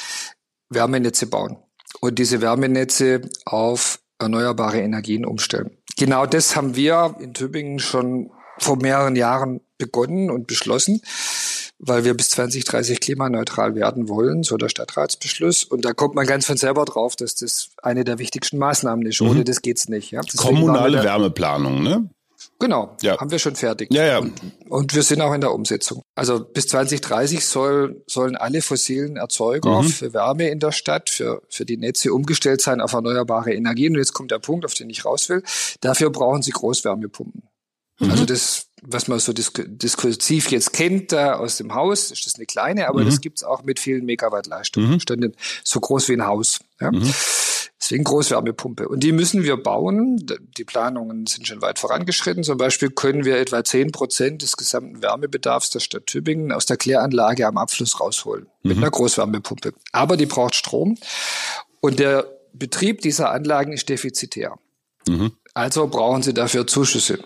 [0.68, 1.59] Wärmenetze bauen
[2.00, 5.76] und diese Wärmenetze auf erneuerbare Energien umstellen.
[5.96, 11.00] Genau das haben wir in Tübingen schon vor mehreren Jahren begonnen und beschlossen,
[11.78, 15.64] weil wir bis 2030 klimaneutral werden wollen, so der Stadtratsbeschluss.
[15.64, 19.20] Und da kommt man ganz von selber drauf, dass das eine der wichtigsten Maßnahmen ist.
[19.20, 19.44] Ohne mhm.
[19.44, 20.10] das geht's nicht.
[20.10, 20.22] Ja.
[20.36, 22.08] Kommunale Wärmeplanung, ne?
[22.58, 23.18] Genau, ja.
[23.18, 23.92] haben wir schon fertig.
[23.92, 24.18] Ja, ja.
[24.18, 24.32] Und,
[24.68, 26.02] und, wir sind auch in der Umsetzung.
[26.14, 29.88] Also bis 2030 soll, sollen alle fossilen Erzeuger mhm.
[29.88, 33.92] für Wärme in der Stadt, für, für die Netze umgestellt sein auf erneuerbare Energien.
[33.94, 35.42] Und jetzt kommt der Punkt, auf den ich raus will.
[35.80, 37.42] Dafür brauchen sie Großwärmepumpen.
[37.99, 38.11] Mhm.
[38.11, 42.36] Also das, was man so disk diskursiv jetzt kennt da aus dem Haus, ist das
[42.36, 43.07] eine kleine, aber mhm.
[43.07, 44.90] das gibt's auch mit vielen Megawatt Leistung.
[44.90, 45.32] Mhm.
[45.64, 46.61] So groß wie ein Haus.
[46.80, 46.90] Ja?
[46.90, 47.12] Mhm.
[47.80, 48.88] Deswegen Großwärmepumpe.
[48.88, 50.16] Und die müssen wir bauen.
[50.57, 52.42] Die Planungen sind schon weit vorangeschritten.
[52.42, 56.78] Zum Beispiel können wir etwa zehn Prozent des gesamten Wärmebedarfs der Stadt Tübingen aus der
[56.78, 58.47] Kläranlage am Abfluss rausholen.
[58.62, 58.82] Mit mhm.
[58.82, 59.72] einer Großwärmepumpe.
[59.92, 60.97] Aber die braucht Strom.
[61.80, 64.59] Und der Betrieb dieser Anlagen ist defizitär.
[65.07, 65.32] Mhm.
[65.55, 67.18] Also brauchen sie dafür Zuschüsse.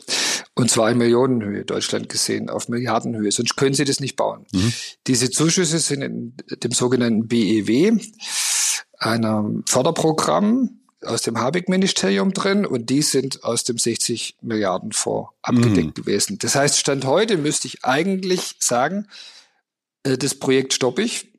[0.55, 3.31] Und zwar in Millionenhöhe, Deutschland gesehen, auf Milliardenhöhe.
[3.31, 4.47] Sonst können sie das nicht bauen.
[4.53, 4.73] Mhm.
[5.07, 7.99] Diese Zuschüsse sind in dem sogenannten BEW,
[8.99, 15.99] einem Förderprogramm aus dem Habeck-Ministerium drin und die sind aus dem 60 Milliarden Fonds abgedeckt
[15.99, 16.03] mhm.
[16.03, 16.39] gewesen.
[16.39, 19.07] Das heißt, Stand heute müsste ich eigentlich sagen,
[20.03, 21.30] äh, das Projekt stoppe ich,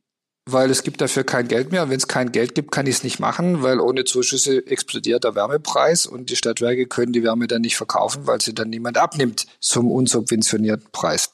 [0.45, 1.83] weil es gibt dafür kein Geld mehr.
[1.83, 5.23] Und wenn es kein Geld gibt, kann ich es nicht machen, weil ohne Zuschüsse explodiert
[5.23, 8.97] der Wärmepreis und die Stadtwerke können die Wärme dann nicht verkaufen, weil sie dann niemand
[8.97, 11.31] abnimmt zum unsubventionierten Preis.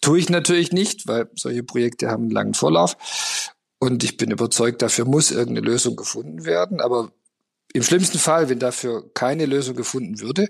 [0.00, 2.96] Tue ich natürlich nicht, weil solche Projekte haben einen langen Vorlauf.
[3.78, 6.80] Und ich bin überzeugt, dafür muss irgendeine Lösung gefunden werden.
[6.80, 7.12] Aber
[7.72, 10.48] im schlimmsten Fall, wenn dafür keine Lösung gefunden würde,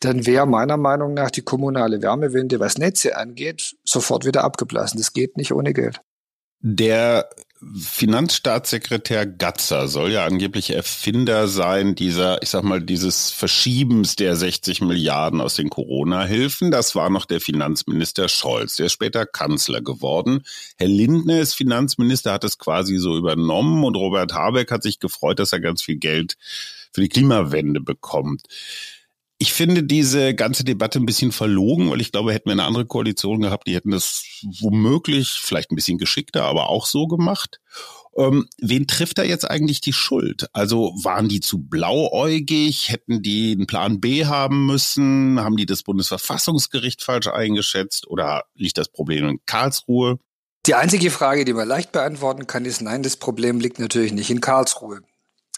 [0.00, 4.98] dann wäre meiner Meinung nach die kommunale Wärmewende, was Netze angeht, sofort wieder abgeblasen.
[4.98, 6.00] Das geht nicht ohne Geld.
[6.60, 7.28] Der
[7.60, 14.80] Finanzstaatssekretär Gatzer soll ja angeblich Erfinder sein dieser, ich sag mal, dieses Verschiebens der 60
[14.82, 16.70] Milliarden aus den Corona-Hilfen.
[16.70, 18.76] Das war noch der Finanzminister Scholz.
[18.76, 20.42] Der ist später Kanzler geworden.
[20.76, 25.40] Herr Lindner ist Finanzminister, hat es quasi so übernommen und Robert Habeck hat sich gefreut,
[25.40, 26.36] dass er ganz viel Geld
[26.92, 28.42] für die Klimawende bekommt.
[29.40, 32.86] Ich finde diese ganze Debatte ein bisschen verlogen, weil ich glaube, hätten wir eine andere
[32.86, 34.24] Koalition gehabt, die hätten das
[34.60, 37.60] womöglich vielleicht ein bisschen geschickter, aber auch so gemacht.
[38.16, 40.48] Ähm, wen trifft da jetzt eigentlich die Schuld?
[40.52, 42.88] Also waren die zu blauäugig?
[42.88, 45.38] Hätten die einen Plan B haben müssen?
[45.38, 48.08] Haben die das Bundesverfassungsgericht falsch eingeschätzt?
[48.08, 50.18] Oder liegt das Problem in Karlsruhe?
[50.66, 54.30] Die einzige Frage, die man leicht beantworten kann, ist nein, das Problem liegt natürlich nicht
[54.30, 55.02] in Karlsruhe.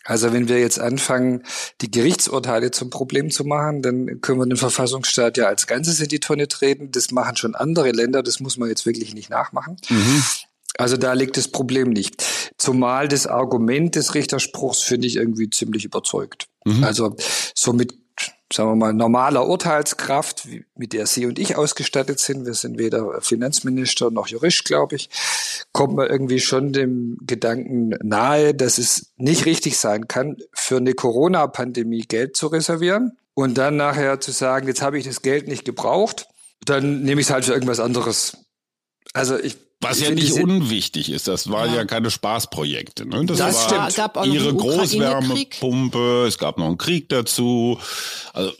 [0.05, 1.43] Also wenn wir jetzt anfangen,
[1.83, 6.09] die Gerichtsurteile zum Problem zu machen, dann können wir den Verfassungsstaat ja als Ganzes in
[6.09, 6.91] die Tonne treten.
[6.91, 9.77] Das machen schon andere Länder, das muss man jetzt wirklich nicht nachmachen.
[9.89, 10.23] Mhm.
[10.79, 12.25] Also da liegt das Problem nicht.
[12.57, 16.47] Zumal das Argument des Richterspruchs finde ich irgendwie ziemlich überzeugt.
[16.65, 16.85] Mhm.
[16.85, 17.17] Also
[17.55, 17.93] so mit
[18.53, 23.21] sagen wir mal, normaler Urteilskraft, mit der Sie und ich ausgestattet sind, wir sind weder
[23.21, 25.09] Finanzminister noch Jurist, glaube ich,
[25.73, 30.95] kommt man irgendwie schon dem Gedanken nahe, dass es nicht richtig sein kann, für eine
[30.95, 35.65] Corona-Pandemie Geld zu reservieren und dann nachher zu sagen, jetzt habe ich das Geld nicht
[35.65, 36.27] gebraucht,
[36.65, 38.37] dann nehme ich es halt für irgendwas anderes.
[39.13, 41.77] Also ich was ja nicht unwichtig ist, das waren ja.
[41.77, 43.07] ja keine Spaßprojekte.
[43.07, 43.25] Ne?
[43.25, 43.97] Das, das war stimmt.
[44.15, 47.79] Gab ihre Großwärmepumpe, es gab noch einen Krieg dazu.
[48.35, 48.53] Also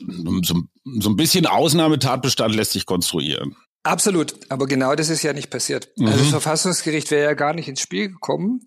[0.43, 3.57] so, so ein bisschen Ausnahmetatbestand lässt sich konstruieren.
[3.83, 5.89] Absolut, aber genau das ist ja nicht passiert.
[5.97, 6.07] Mhm.
[6.07, 8.61] Also das Verfassungsgericht wäre ja gar nicht ins Spiel gekommen,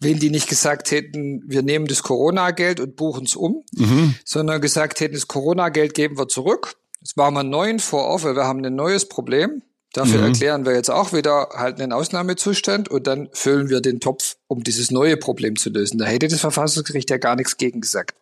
[0.00, 4.14] wenn die nicht gesagt hätten, wir nehmen das Corona-Geld und buchen es um, mhm.
[4.24, 6.76] sondern gesagt hätten, das Corona-Geld geben wir zurück.
[7.00, 9.62] Jetzt machen wir einen neuen Vorwurf, weil wir haben ein neues Problem.
[9.96, 10.26] Dafür mhm.
[10.26, 14.62] erklären wir jetzt auch wieder halt einen Ausnahmezustand und dann füllen wir den Topf, um
[14.62, 15.96] dieses neue Problem zu lösen.
[15.96, 18.14] Da hätte das Verfassungsgericht ja gar nichts gegen gesagt.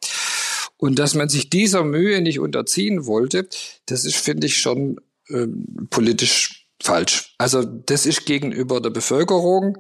[0.77, 3.49] Und dass man sich dieser Mühe nicht unterziehen wollte,
[3.87, 7.35] das ist, finde ich, schon ähm, politisch falsch.
[7.39, 9.77] Also das ist gegenüber der Bevölkerung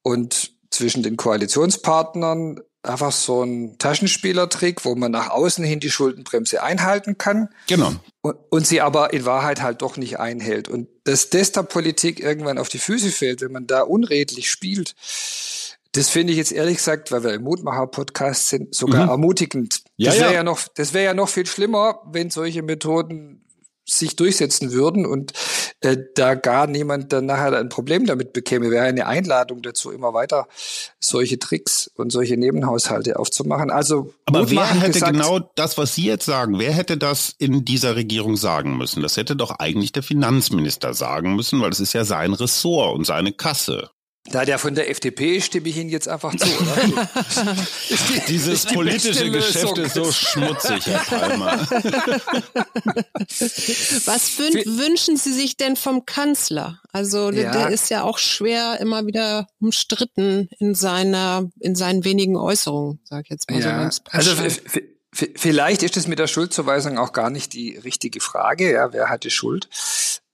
[0.00, 6.62] und zwischen den Koalitionspartnern einfach so ein Taschenspielertrick, wo man nach außen hin die Schuldenbremse
[6.62, 7.48] einhalten kann.
[7.66, 7.92] Genau.
[8.22, 10.68] Und, und sie aber in Wahrheit halt doch nicht einhält.
[10.68, 14.94] Und dass das der Politik irgendwann auf die Füße fällt, wenn man da unredlich spielt,
[15.92, 19.10] das finde ich jetzt ehrlich gesagt, weil wir im Mutmacher-Podcast sind, sogar mhm.
[19.10, 19.82] ermutigend.
[19.96, 20.36] Ja, das wäre ja.
[20.36, 23.45] ja noch, das wäre ja noch viel schlimmer, wenn solche Methoden
[23.86, 25.32] sich durchsetzen würden und
[25.80, 30.12] äh, da gar niemand dann nachher ein Problem damit bekäme, wäre eine Einladung dazu, immer
[30.12, 30.48] weiter
[30.98, 33.70] solche Tricks und solche Nebenhaushalte aufzumachen.
[33.70, 37.64] Also aber wer hätte gesagt, genau das, was Sie jetzt sagen, wer hätte das in
[37.64, 39.02] dieser Regierung sagen müssen?
[39.02, 43.06] Das hätte doch eigentlich der Finanzminister sagen müssen, weil es ist ja sein Ressort und
[43.06, 43.90] seine Kasse.
[44.30, 46.76] Da der von der FDP stimme ich Ihnen jetzt einfach zu, oder?
[47.90, 51.58] die, Dieses politische Geschäft ist so schmutzig, Herr Palmer.
[54.04, 56.80] Was wünschen Sie sich denn vom Kanzler?
[56.92, 57.52] Also ja.
[57.52, 63.24] der ist ja auch schwer immer wieder umstritten in seiner, in seinen wenigen Äußerungen, sag
[63.24, 63.62] ich jetzt mal ja.
[63.62, 64.32] so ganz Also
[65.12, 69.24] vielleicht ist es mit der Schuldzuweisung auch gar nicht die richtige Frage, ja, wer hat
[69.24, 69.68] die Schuld?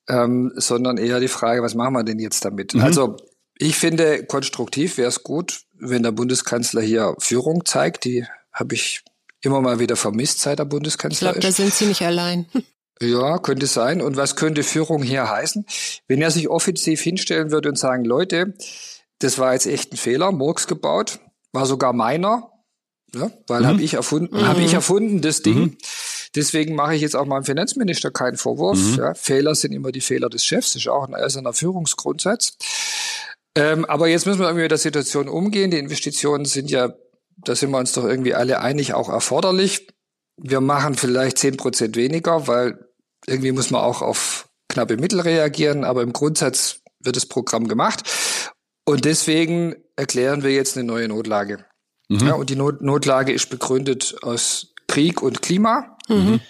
[0.08, 2.74] Ähm, sondern eher die Frage, was machen wir denn jetzt damit?
[2.74, 2.82] Mhm.
[2.82, 3.16] Also
[3.62, 8.04] ich finde, konstruktiv wäre es gut, wenn der Bundeskanzler hier Führung zeigt.
[8.04, 9.02] Die habe ich
[9.40, 12.46] immer mal wieder vermisst, seit der Bundeskanzler ich glaube, da sind Sie nicht allein.
[13.00, 14.00] Ja, könnte sein.
[14.00, 15.66] Und was könnte Führung hier heißen?
[16.06, 18.54] Wenn er sich offensiv hinstellen würde und sagen, Leute,
[19.18, 21.18] das war jetzt echt ein Fehler, Murks gebaut,
[21.50, 22.52] war sogar meiner,
[23.12, 23.66] ja, weil mhm.
[23.66, 24.46] habe ich erfunden, mhm.
[24.46, 25.58] habe ich erfunden das Ding.
[25.58, 25.78] Mhm.
[26.36, 28.78] Deswegen mache ich jetzt auch meinem Finanzminister keinen Vorwurf.
[28.78, 28.98] Mhm.
[28.98, 32.56] Ja, Fehler sind immer die Fehler des Chefs, das ist auch ein eiserner Führungsgrundsatz.
[33.54, 35.70] Ähm, aber jetzt müssen wir irgendwie mit der Situation umgehen.
[35.70, 36.92] Die Investitionen sind ja
[37.36, 39.88] da sind wir uns doch irgendwie alle einig, auch erforderlich.
[40.36, 42.78] Wir machen vielleicht zehn Prozent weniger, weil
[43.26, 48.02] irgendwie muss man auch auf knappe Mittel reagieren, aber im Grundsatz wird das Programm gemacht.
[48.84, 51.64] Und deswegen erklären wir jetzt eine neue Notlage.
[52.08, 52.26] Mhm.
[52.26, 55.96] Ja, und die Not Notlage ist begründet aus Krieg und Klima.
[56.08, 56.40] Mhm.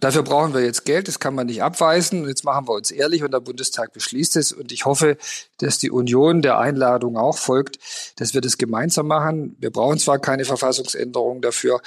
[0.00, 2.28] Dafür brauchen wir jetzt Geld, das kann man nicht abweisen.
[2.28, 4.52] Jetzt machen wir uns ehrlich und der Bundestag beschließt es.
[4.52, 5.16] Und ich hoffe,
[5.58, 7.78] dass die Union der Einladung auch folgt,
[8.16, 9.56] dass wir das gemeinsam machen.
[9.58, 11.80] Wir brauchen zwar keine Verfassungsänderung dafür,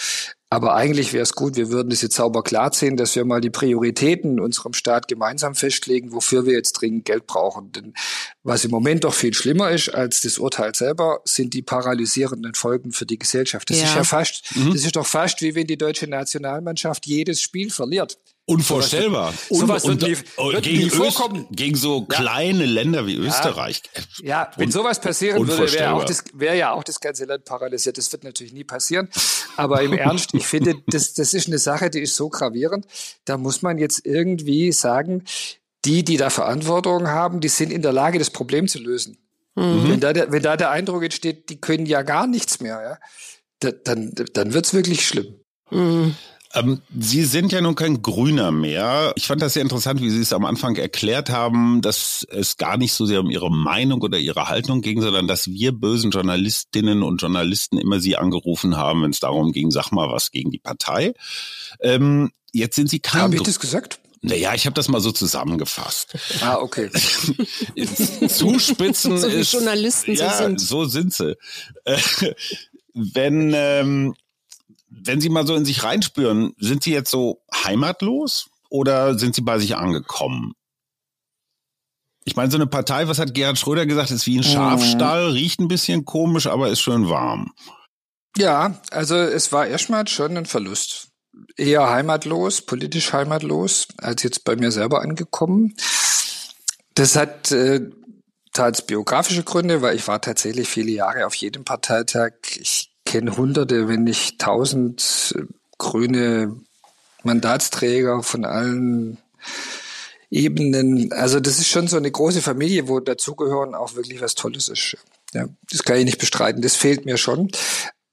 [0.54, 3.50] aber eigentlich wäre es gut, wir würden das jetzt sauber klarziehen, dass wir mal die
[3.50, 7.72] Prioritäten in unserem Staat gemeinsam festlegen, wofür wir jetzt dringend Geld brauchen.
[7.72, 7.94] Denn
[8.44, 12.92] was im Moment doch viel schlimmer ist als das Urteil selber, sind die paralysierenden Folgen
[12.92, 13.70] für die Gesellschaft.
[13.70, 13.86] Das ja.
[13.86, 14.74] ist ja fast, mhm.
[14.74, 18.20] das ist doch fast wie wenn die deutsche Nationalmannschaft jedes Spiel verliert.
[18.52, 19.34] Unvorstellbar.
[19.50, 21.48] Sowas wird nie, wird gegen, nie vorkommen.
[21.52, 22.72] gegen so kleine ja.
[22.72, 23.82] Länder wie Österreich.
[24.22, 27.46] Ja, wenn Un sowas passieren würde, wäre auch das, wäre ja auch das ganze Land
[27.46, 27.98] paralysiert.
[27.98, 29.10] Das wird natürlich nie passieren.
[29.56, 32.86] Aber im Ernst, ich finde, das, das ist eine Sache, die ist so gravierend.
[33.26, 35.24] Da muss man jetzt irgendwie sagen,
[35.86, 39.18] die, die da Verantwortung haben, die sind in der Lage, das Problem zu lösen.
[39.56, 39.90] Mhm.
[39.90, 42.98] Wenn, da der, wenn da der Eindruck entsteht, die können ja gar nichts mehr, ja,
[43.60, 45.36] da, dann, dann wird's wirklich schlimm.
[45.70, 46.16] Mhm.
[46.54, 49.14] Ähm, Sie sind ja nun kein Grüner mehr.
[49.16, 52.78] Ich fand das sehr interessant, wie Sie es am Anfang erklärt haben, dass es gar
[52.78, 57.04] nicht so sehr um Ihre Meinung oder Ihre Haltung ging, sondern dass wir bösen Journalistinnen
[57.04, 60.60] und Journalisten immer Sie angerufen haben, wenn es darum ging, sag mal was gegen die
[60.60, 61.14] Partei.
[61.80, 63.22] Ähm, jetzt sind Sie kein.
[63.22, 64.00] Habe ich das gesagt?
[64.24, 66.14] Naja, ich habe das mal so zusammengefasst.
[66.42, 66.90] Ah, okay.
[68.28, 69.54] Zuspitzen so wie ist.
[69.54, 70.62] Journalisten ja, so sind.
[70.62, 71.38] So sind sie.
[71.86, 71.98] Äh,
[72.94, 74.16] wenn ähm,
[75.04, 79.42] wenn Sie mal so in sich reinspüren, sind Sie jetzt so heimatlos oder sind Sie
[79.42, 80.54] bei sich angekommen?
[82.24, 85.34] Ich meine, so eine Partei, was hat Gerhard Schröder gesagt, ist wie ein Schafstall, mhm.
[85.34, 87.52] riecht ein bisschen komisch, aber ist schön warm.
[88.38, 91.08] Ja, also es war erstmal schon ein Verlust.
[91.58, 95.76] Eher heimatlos, politisch heimatlos, als jetzt bei mir selber angekommen.
[96.94, 97.90] Das hat äh,
[98.54, 102.34] teils biografische Gründe, weil ich war tatsächlich viele Jahre auf jedem Parteitag.
[102.60, 105.44] Ich kenne Hunderte, wenn nicht tausend äh,
[105.78, 106.56] grüne
[107.24, 109.18] Mandatsträger von allen
[110.30, 111.12] Ebenen.
[111.12, 114.98] Also das ist schon so eine große Familie, wo dazugehören auch wirklich was Tolles ist.
[115.34, 116.62] Ja, das kann ich nicht bestreiten.
[116.62, 117.52] Das fehlt mir schon.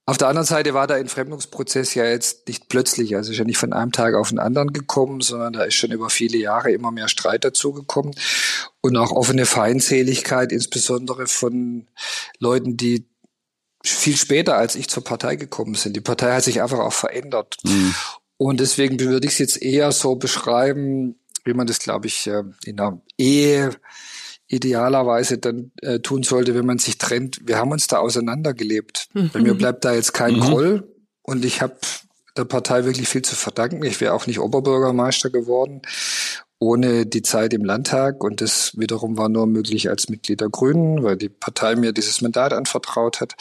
[0.05, 3.59] Auf der anderen Seite war der Entfremdungsprozess ja jetzt nicht plötzlich, also ist ja nicht
[3.59, 6.90] von einem Tag auf den anderen gekommen, sondern da ist schon über viele Jahre immer
[6.90, 8.14] mehr Streit dazugekommen
[8.80, 11.86] und auch offene Feindseligkeit, insbesondere von
[12.38, 13.05] Leuten, die
[13.85, 15.93] viel später, als ich zur Partei gekommen bin.
[15.93, 17.57] Die Partei hat sich einfach auch verändert.
[17.64, 17.95] Mhm.
[18.37, 22.45] Und deswegen würde ich es jetzt eher so beschreiben, wie man das, glaube ich, äh,
[22.64, 23.70] in einer Ehe
[24.47, 27.41] idealerweise dann äh, tun sollte, wenn man sich trennt.
[27.45, 29.09] Wir haben uns da auseinandergelebt.
[29.12, 29.31] Mhm.
[29.33, 30.41] Bei mir bleibt da jetzt kein mhm.
[30.41, 31.76] Groll und ich habe
[32.37, 33.83] der Partei wirklich viel zu verdanken.
[33.85, 35.83] Ich wäre auch nicht Oberbürgermeister geworden
[36.61, 38.22] ohne die Zeit im Landtag.
[38.22, 42.20] Und das wiederum war nur möglich als Mitglied der Grünen, weil die Partei mir dieses
[42.20, 43.35] Mandat anvertraut hat.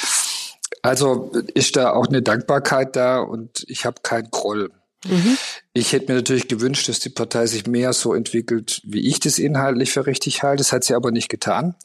[0.88, 4.72] Also ist da auch eine Dankbarkeit da und ich habe keinen Groll.
[5.06, 5.38] Mhm.
[5.74, 9.38] Ich hätte mir natürlich gewünscht, dass die Partei sich mehr so entwickelt, wie ich das
[9.38, 10.62] inhaltlich für richtig halte.
[10.62, 11.76] Das hat sie aber nicht getan.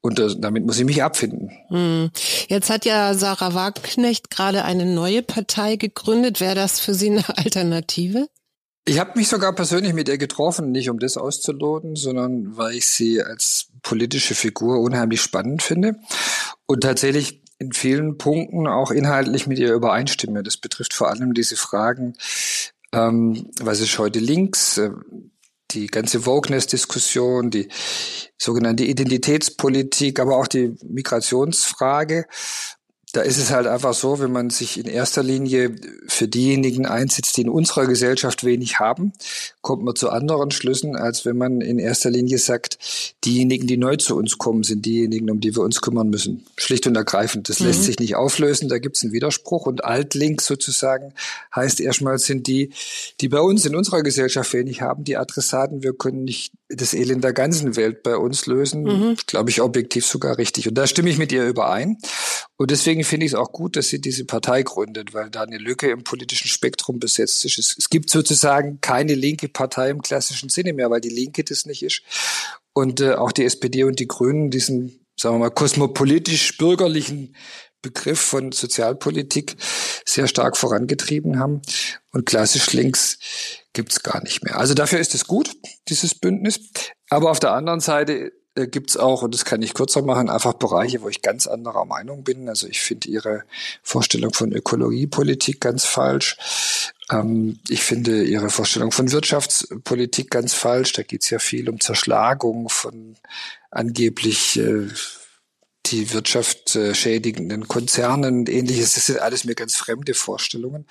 [0.00, 1.50] Und das, damit muss ich mich abfinden.
[1.70, 2.12] Mhm.
[2.46, 6.40] Jetzt hat ja Sarah Wagenknecht gerade eine neue Partei gegründet.
[6.40, 8.28] Wäre das für Sie eine Alternative?
[8.84, 12.86] Ich habe mich sogar persönlich mit ihr getroffen, nicht um das auszuloten, sondern weil ich
[12.86, 15.96] sie als politische Figur unheimlich spannend finde
[16.66, 20.42] und tatsächlich in vielen Punkten auch inhaltlich mit ihr übereinstimme.
[20.42, 22.14] Das betrifft vor allem diese Fragen,
[22.92, 24.90] ähm, was ist heute links, äh,
[25.72, 27.68] die ganze Wokeness-Diskussion, die
[28.38, 32.26] sogenannte Identitätspolitik, aber auch die Migrationsfrage
[33.16, 35.74] da ist es halt einfach so, wenn man sich in erster Linie
[36.06, 39.14] für diejenigen einsetzt, die in unserer Gesellschaft wenig haben,
[39.62, 42.78] kommt man zu anderen Schlüssen, als wenn man in erster Linie sagt,
[43.24, 46.44] diejenigen, die neu zu uns kommen, sind diejenigen, um die wir uns kümmern müssen.
[46.58, 47.48] Schlicht und ergreifend.
[47.48, 47.68] Das mhm.
[47.68, 49.64] lässt sich nicht auflösen, da gibt es einen Widerspruch.
[49.64, 51.14] Und Altlink sozusagen
[51.54, 52.70] heißt erstmal sind die,
[53.22, 55.82] die bei uns in unserer Gesellschaft wenig haben, die Adressaten.
[55.82, 58.82] Wir können nicht das Elend der ganzen Welt bei uns lösen.
[58.82, 59.16] Mhm.
[59.26, 60.68] Glaube ich objektiv sogar richtig.
[60.68, 61.96] Und da stimme ich mit ihr überein.
[62.58, 65.58] Und deswegen finde ich es auch gut, dass sie diese Partei gründet, weil da eine
[65.58, 67.58] Lücke im politischen Spektrum besetzt ist.
[67.58, 71.66] Es, es gibt sozusagen keine linke Partei im klassischen Sinne mehr, weil die Linke das
[71.66, 72.02] nicht ist.
[72.72, 77.34] Und äh, auch die SPD und die Grünen diesen, sagen wir mal, kosmopolitisch-bürgerlichen
[77.82, 79.56] Begriff von Sozialpolitik
[80.04, 81.62] sehr stark vorangetrieben haben.
[82.12, 83.18] Und klassisch links
[83.72, 84.58] gibt's gar nicht mehr.
[84.58, 85.50] Also dafür ist es gut,
[85.88, 86.60] dieses Bündnis.
[87.08, 90.54] Aber auf der anderen Seite äh, gibt's auch, und das kann ich kürzer machen, einfach
[90.54, 92.48] Bereiche, wo ich ganz anderer Meinung bin.
[92.48, 93.44] Also ich finde Ihre
[93.82, 96.36] Vorstellung von Ökologiepolitik ganz falsch.
[97.10, 100.92] Ähm, ich finde Ihre Vorstellung von Wirtschaftspolitik ganz falsch.
[100.92, 103.16] Da geht's ja viel um Zerschlagung von
[103.70, 104.88] angeblich äh,
[105.86, 108.94] die Wirtschaft schädigenden Konzernen und ähnliches.
[108.94, 110.84] Das sind alles mir ganz fremde Vorstellungen.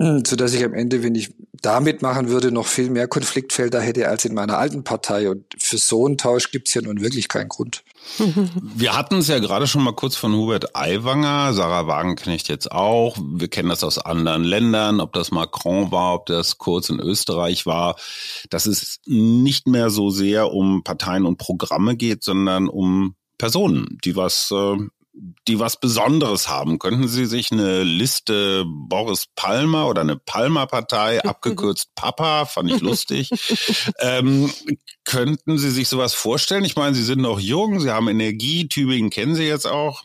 [0.00, 3.80] Hm, so dass ich am Ende, wenn ich damit machen würde, noch viel mehr Konfliktfelder
[3.80, 5.28] hätte als in meiner alten Partei.
[5.28, 7.82] Und für so einen Tausch gibt's ja nun wirklich keinen Grund.
[8.76, 11.52] Wir hatten es ja gerade schon mal kurz von Hubert Aiwanger.
[11.52, 13.16] Sarah Wagenknecht jetzt auch.
[13.18, 17.66] Wir kennen das aus anderen Ländern, ob das Macron war, ob das kurz in Österreich
[17.66, 17.96] war,
[18.50, 24.14] dass es nicht mehr so sehr um Parteien und Programme geht, sondern um Personen, die
[24.14, 24.76] was äh,
[25.46, 26.78] die was Besonderes haben.
[26.78, 33.30] Könnten Sie sich eine Liste Boris Palmer oder eine Palmer-Partei, abgekürzt Papa, fand ich lustig,
[34.00, 34.52] ähm,
[35.04, 36.64] könnten Sie sich sowas vorstellen?
[36.64, 40.02] Ich meine, Sie sind noch jung, Sie haben Energie, Tübingen kennen Sie jetzt auch.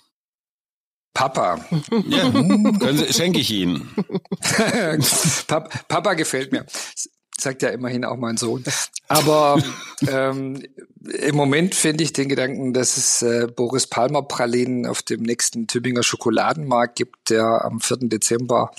[1.14, 1.64] Papa.
[2.08, 2.32] Ja,
[2.94, 3.88] Sie, schenke ich Ihnen.
[5.88, 6.66] Papa gefällt mir
[7.44, 8.64] sagt ja immerhin auch mein Sohn.
[9.08, 9.62] Aber
[10.08, 10.64] ähm,
[11.02, 15.68] im Moment finde ich den Gedanken, dass es äh, Boris Palmer Pralinen auf dem nächsten
[15.68, 17.98] Tübinger Schokoladenmarkt gibt, der am 4.
[18.04, 18.72] Dezember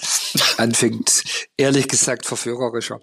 [0.56, 1.22] anfängt,
[1.56, 3.00] ehrlich gesagt verführerischer.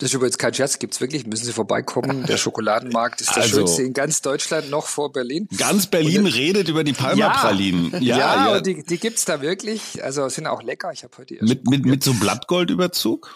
[0.00, 2.26] Das ist übrigens kein Scherz, gibt's wirklich, müssen Sie vorbeikommen.
[2.26, 5.48] Der Schokoladenmarkt ist der also, schönste in ganz Deutschland, noch vor Berlin.
[5.56, 8.02] Ganz Berlin und, redet über die Palmerpralinen.
[8.02, 8.60] Ja, ja, ja.
[8.60, 10.02] die, die gibt's da wirklich.
[10.02, 10.90] Also sind auch lecker.
[10.92, 13.34] Ich habe heute mit, mit, mit so Blattgoldüberzug?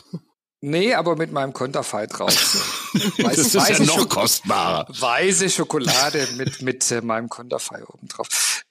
[0.61, 2.33] Nee, aber mit meinem Konterfei drauf.
[3.19, 4.87] Weiß, das ist ja noch Schok kostbarer.
[4.89, 8.27] Weiße Schokolade mit, mit äh, meinem Konterfei oben drauf.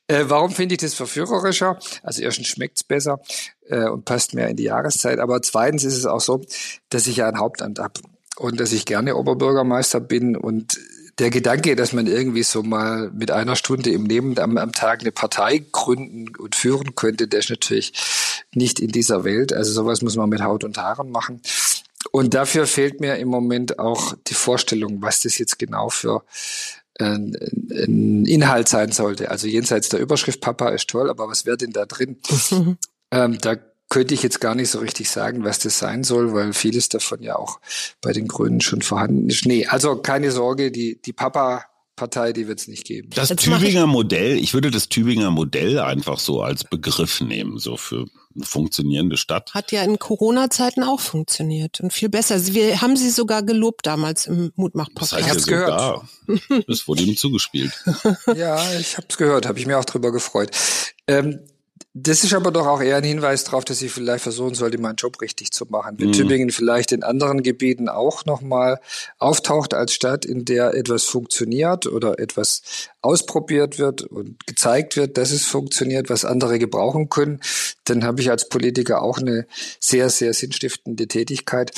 [0.07, 1.79] Äh, warum finde ich das verführerischer?
[2.03, 3.19] Also erstens schmeckt's besser
[3.67, 5.19] äh, und passt mehr in die Jahreszeit.
[5.19, 6.41] Aber zweitens ist es auch so,
[6.89, 8.01] dass ich ja ein Hauptamt habe
[8.37, 10.77] und dass ich gerne Oberbürgermeister bin und
[11.19, 15.01] der Gedanke, dass man irgendwie so mal mit einer Stunde im Leben am, am Tag
[15.01, 17.93] eine Partei gründen und führen könnte, der ist natürlich
[18.53, 19.51] nicht in dieser Welt.
[19.51, 21.41] Also sowas muss man mit Haut und Haaren machen.
[22.11, 26.23] Und dafür fehlt mir im Moment auch die Vorstellung, was das jetzt genau für
[26.99, 27.35] ein,
[27.71, 29.29] ein Inhalt sein sollte.
[29.29, 32.17] Also jenseits der Überschrift Papa ist toll, aber was wäre denn da drin?
[33.11, 33.55] ähm, da
[33.89, 37.21] könnte ich jetzt gar nicht so richtig sagen, was das sein soll, weil vieles davon
[37.21, 37.59] ja auch
[38.01, 39.45] bei den Grünen schon vorhanden ist.
[39.45, 41.65] Nee, also keine Sorge, die, die Papa
[41.97, 43.09] Partei, die wird es nicht geben.
[43.13, 47.75] Das Jetzt Tübinger Modell, ich würde das Tübinger Modell einfach so als Begriff nehmen, so
[47.75, 49.53] für eine funktionierende Stadt.
[49.53, 52.39] Hat ja in Corona-Zeiten auch funktioniert und viel besser.
[52.53, 55.11] Wir haben sie sogar gelobt damals im Mutmach-Podcast.
[55.11, 56.67] Das heißt ich hab's gehört.
[56.69, 57.73] Das wurde ihm zugespielt.
[58.35, 60.51] ja, ich hab's gehört, habe ich mir auch drüber gefreut.
[61.07, 61.39] Ähm,
[61.99, 64.97] das ist aber doch auch eher ein Hinweis darauf, dass ich vielleicht versuchen sollte, meinen
[64.97, 65.95] Job richtig zu machen.
[65.97, 66.13] Wenn mhm.
[66.13, 68.79] Tübingen vielleicht in anderen Gebieten auch nochmal
[69.17, 72.61] auftaucht als Stadt, in der etwas funktioniert oder etwas
[73.01, 77.39] ausprobiert wird und gezeigt wird, dass es funktioniert, was andere gebrauchen können,
[77.85, 79.47] dann habe ich als Politiker auch eine
[79.79, 81.71] sehr, sehr sinnstiftende Tätigkeit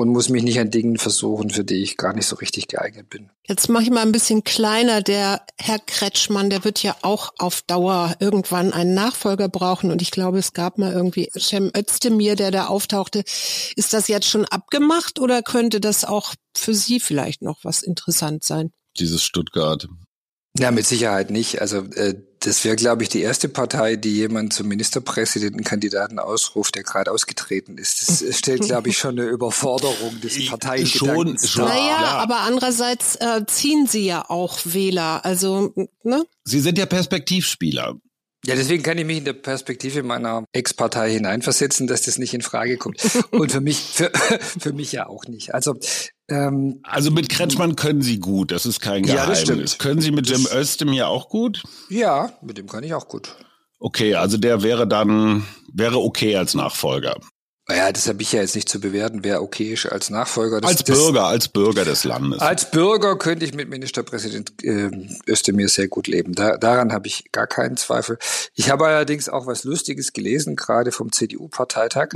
[0.00, 3.10] und muss mich nicht an Dingen versuchen, für die ich gar nicht so richtig geeignet
[3.10, 3.28] bin.
[3.46, 5.02] Jetzt mache ich mal ein bisschen kleiner.
[5.02, 9.90] Der Herr Kretschmann, der wird ja auch auf Dauer irgendwann einen Nachfolger brauchen.
[9.90, 13.24] Und ich glaube, es gab mal irgendwie Cem Özdemir, der da auftauchte.
[13.76, 18.42] Ist das jetzt schon abgemacht oder könnte das auch für Sie vielleicht noch was interessant
[18.42, 18.72] sein?
[18.98, 19.86] Dieses Stuttgart.
[20.58, 21.60] Ja, mit Sicherheit nicht.
[21.60, 26.84] Also äh, das wäre, glaube ich, die erste Partei, die jemand zum Ministerpräsidentenkandidaten ausruft, der
[26.84, 28.08] gerade ausgetreten ist.
[28.08, 32.18] Das stellt, glaube ich, schon eine Überforderung des Parteiengedankens schon, schon, Naja, ja.
[32.18, 35.24] aber andererseits äh, ziehen sie ja auch Wähler.
[35.24, 36.24] Also, ne?
[36.44, 37.96] Sie sind ja Perspektivspieler.
[38.46, 42.40] Ja, deswegen kann ich mich in der Perspektive meiner Ex-Partei hineinversetzen, dass das nicht in
[42.40, 43.02] Frage kommt.
[43.32, 44.10] Und für mich, für,
[44.58, 45.52] für mich ja auch nicht.
[45.52, 45.74] Also,
[46.30, 49.48] ähm, also mit Kretschmann können Sie gut, das ist kein Geheimnis.
[49.48, 51.62] Ja, das können Sie mit Jim Özdemir auch gut?
[51.88, 53.34] Ja, mit dem kann ich auch gut.
[53.78, 57.16] Okay, also der wäre dann, wäre okay als Nachfolger.
[57.70, 60.60] Naja, das habe ich ja jetzt nicht zu bewerten, wer okay ist als Nachfolger.
[60.60, 62.40] Das, als Bürger, das, als Bürger des Landes.
[62.40, 64.90] Als Bürger könnte ich mit Ministerpräsident äh,
[65.28, 66.34] Özdemir sehr gut leben.
[66.34, 68.18] Da, daran habe ich gar keinen Zweifel.
[68.56, 72.08] Ich habe allerdings auch was Lustiges gelesen, gerade vom CDU-Parteitag.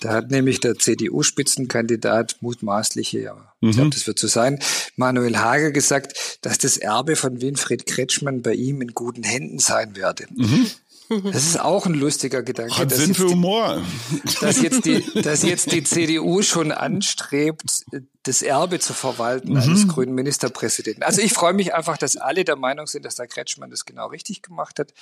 [0.00, 3.70] da hat nämlich der CDU-Spitzenkandidat mutmaßliche, ja, mhm.
[3.70, 4.60] ich glaube, das wird so sein,
[4.94, 9.96] Manuel Hager gesagt, dass das Erbe von Winfried Kretschmann bei ihm in guten Händen sein
[9.96, 10.26] werde.
[10.32, 10.70] Mhm.
[11.32, 12.76] Das ist auch ein lustiger Gedanke.
[12.76, 13.82] Hat Sinn für Humor.
[14.12, 17.84] Die, dass, jetzt die, dass jetzt die CDU schon anstrebt,
[18.22, 19.56] das Erbe zu verwalten mhm.
[19.58, 21.02] eines grünen Ministerpräsidenten.
[21.02, 24.06] Also ich freue mich einfach, dass alle der Meinung sind, dass der Kretschmann das genau
[24.06, 24.94] richtig gemacht hat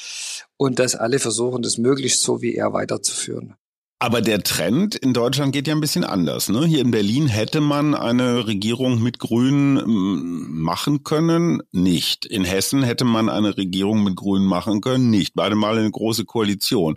[0.57, 3.55] und dass alle versuchen, das möglichst so wie er weiterzuführen.
[4.01, 6.49] Aber der Trend in Deutschland geht ja ein bisschen anders.
[6.49, 6.65] Ne?
[6.67, 12.25] Hier in Berlin hätte man eine Regierung mit Grünen mm, machen können, nicht.
[12.25, 15.35] In Hessen hätte man eine Regierung mit Grünen machen können, nicht.
[15.35, 16.97] Beide mal eine große Koalition.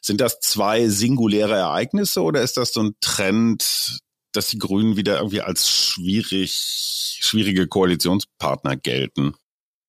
[0.00, 4.00] Sind das zwei singuläre Ereignisse oder ist das so ein Trend,
[4.32, 9.34] dass die Grünen wieder irgendwie als schwierig, schwierige Koalitionspartner gelten?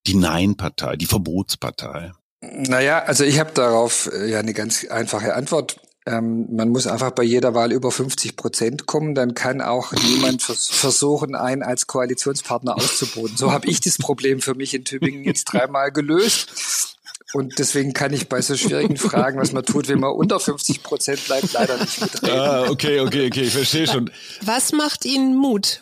[0.06, 2.12] Die Nein-Partei, die Verbotspartei.
[2.42, 5.80] Naja, also ich habe darauf äh, ja eine ganz einfache Antwort.
[6.10, 10.42] Ähm, man muss einfach bei jeder Wahl über 50 Prozent kommen, dann kann auch niemand
[10.42, 13.36] vers versuchen, einen als Koalitionspartner auszuboten.
[13.36, 16.96] So habe ich das Problem für mich in Tübingen jetzt dreimal gelöst.
[17.32, 20.82] Und deswegen kann ich bei so schwierigen Fragen, was man tut, wenn man unter 50
[20.82, 22.40] Prozent bleibt, leider nicht mitreden.
[22.40, 24.10] Ah, okay, okay, okay, ich verstehe schon.
[24.42, 25.80] Was macht Ihnen Mut?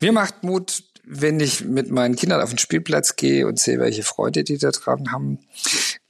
[0.00, 4.04] Mir macht Mut, wenn ich mit meinen Kindern auf den Spielplatz gehe und sehe, welche
[4.04, 5.40] Freude die da dran haben.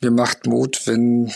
[0.02, 1.32] Mir macht Mut, wenn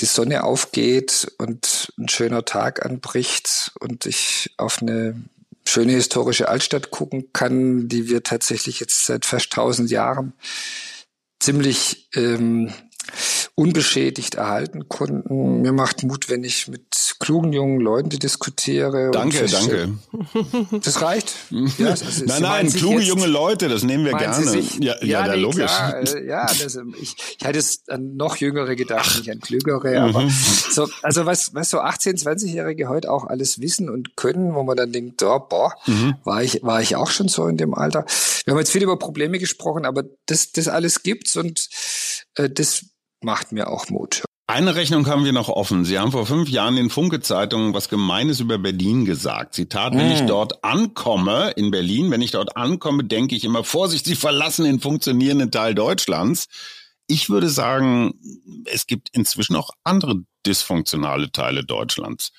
[0.00, 5.22] die Sonne aufgeht und ein schöner Tag anbricht und ich auf eine
[5.66, 10.32] schöne historische Altstadt gucken kann, die wir tatsächlich jetzt seit fast tausend Jahren
[11.40, 12.72] ziemlich ähm,
[13.58, 15.62] unbeschädigt erhalten konnten.
[15.62, 19.10] Mir macht Mut, wenn ich mit klugen jungen Leuten diskutiere.
[19.10, 19.98] Danke, danke.
[20.84, 21.34] Das reicht.
[21.78, 24.58] Ja, also nein, nein, kluge junge Leute, das nehmen wir gerne.
[24.78, 25.64] Ja, ja, ja nee, logisch.
[25.64, 29.18] Klar, äh, ja, das, ich, ich hatte es an noch jüngere gedacht, Ach.
[29.18, 30.30] nicht an klügere, aber mhm.
[30.30, 34.76] so, also was, was so 18-, 20-Jährige heute auch alles wissen und können, wo man
[34.76, 36.14] dann denkt, oh, boah, mhm.
[36.24, 38.04] war ich, war ich auch schon so in dem Alter.
[38.44, 41.68] Wir haben jetzt viel über Probleme gesprochen, aber das, das alles gibt's und
[42.36, 42.86] äh, das
[43.22, 44.22] macht mir auch Mut.
[44.50, 45.84] Eine Rechnung haben wir noch offen.
[45.84, 49.52] Sie haben vor fünf Jahren in Funke-Zeitungen was Gemeines über Berlin gesagt.
[49.52, 50.26] Zitat, wenn ich hm.
[50.26, 54.80] dort ankomme, in Berlin, wenn ich dort ankomme, denke ich immer, Vorsicht, Sie verlassen den
[54.80, 56.46] funktionierenden Teil Deutschlands.
[57.06, 58.14] Ich würde sagen,
[58.64, 62.32] es gibt inzwischen auch andere dysfunktionale Teile Deutschlands.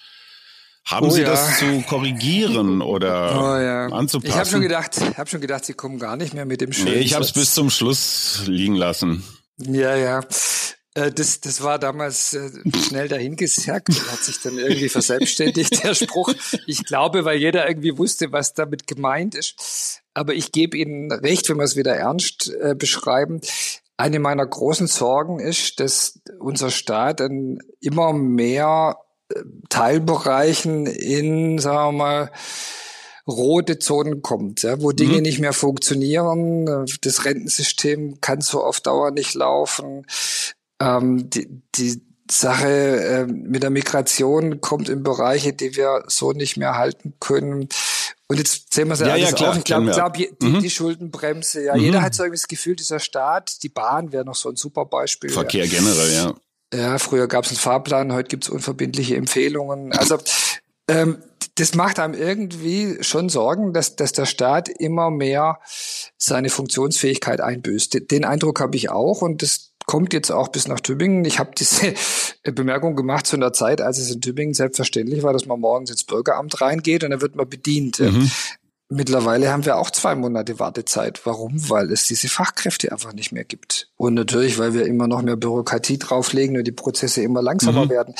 [0.86, 1.30] Haben oh, Sie ja.
[1.30, 3.86] das zu korrigieren oder oh, ja.
[3.95, 4.32] anzupassen?
[4.32, 6.95] Ich habe schon gedacht, habe schon gedacht, Sie kommen gar nicht mehr mit dem Schönen.
[6.95, 9.23] Nee, ich habe es bis zum Schluss liegen lassen.
[9.57, 10.21] Ja, ja.
[10.99, 12.49] Äh, das, das war damals äh,
[12.87, 16.33] schnell dahingesagt und hat sich dann irgendwie verselbstständigt, der Spruch.
[16.67, 20.01] Ich glaube, weil jeder irgendwie wusste, was damit gemeint ist.
[20.13, 23.41] Aber ich gebe Ihnen recht, wenn wir es wieder ernst äh, beschreiben.
[23.97, 28.97] Eine meiner großen Sorgen ist, dass unser Staat dann immer mehr
[29.29, 32.31] äh, Teilbereichen in, sagen wir mal,
[33.27, 35.21] rote Zonen kommt, ja, wo Dinge mhm.
[35.21, 36.87] nicht mehr funktionieren.
[37.01, 40.05] Das Rentensystem kann so auf Dauer nicht laufen
[40.80, 42.01] ähm, die, die
[42.32, 47.69] Sache äh, mit der Migration kommt in Bereiche, die wir so nicht mehr halten können.
[48.27, 49.57] Und jetzt sehen wir es ja, alles ja, klar, auf.
[49.57, 50.59] Ich glaube, glaub, die, mhm.
[50.59, 51.82] die Schuldenbremse, ja, mhm.
[51.82, 54.86] jeder hat so irgendwie das Gefühl, dieser Staat, die Bahn wäre noch so ein super
[54.86, 55.32] Beispiel.
[55.32, 55.80] Verkehr ja.
[55.80, 56.34] generell, ja.
[56.71, 59.91] Ja, früher gab es einen Fahrplan, heute gibt es unverbindliche Empfehlungen.
[59.91, 60.19] Also
[60.88, 61.17] ähm,
[61.55, 65.59] das macht einem irgendwie schon Sorgen, dass, dass der Staat immer mehr
[66.17, 68.11] seine Funktionsfähigkeit einbüßt.
[68.11, 71.25] Den Eindruck habe ich auch und das kommt jetzt auch bis nach Tübingen.
[71.25, 71.95] Ich habe diese
[72.43, 76.03] Bemerkung gemacht zu einer Zeit, als es in Tübingen selbstverständlich war, dass man morgens ins
[76.03, 77.99] Bürgeramt reingeht und dann wird man bedient.
[77.99, 78.29] Mhm.
[78.89, 81.21] Mittlerweile haben wir auch zwei Monate Wartezeit.
[81.25, 81.67] Warum?
[81.71, 83.89] Weil es diese Fachkräfte einfach nicht mehr gibt.
[83.97, 87.89] Und natürlich, weil wir immer noch mehr Bürokratie drauflegen und die Prozesse immer langsamer mhm.
[87.89, 88.15] werden.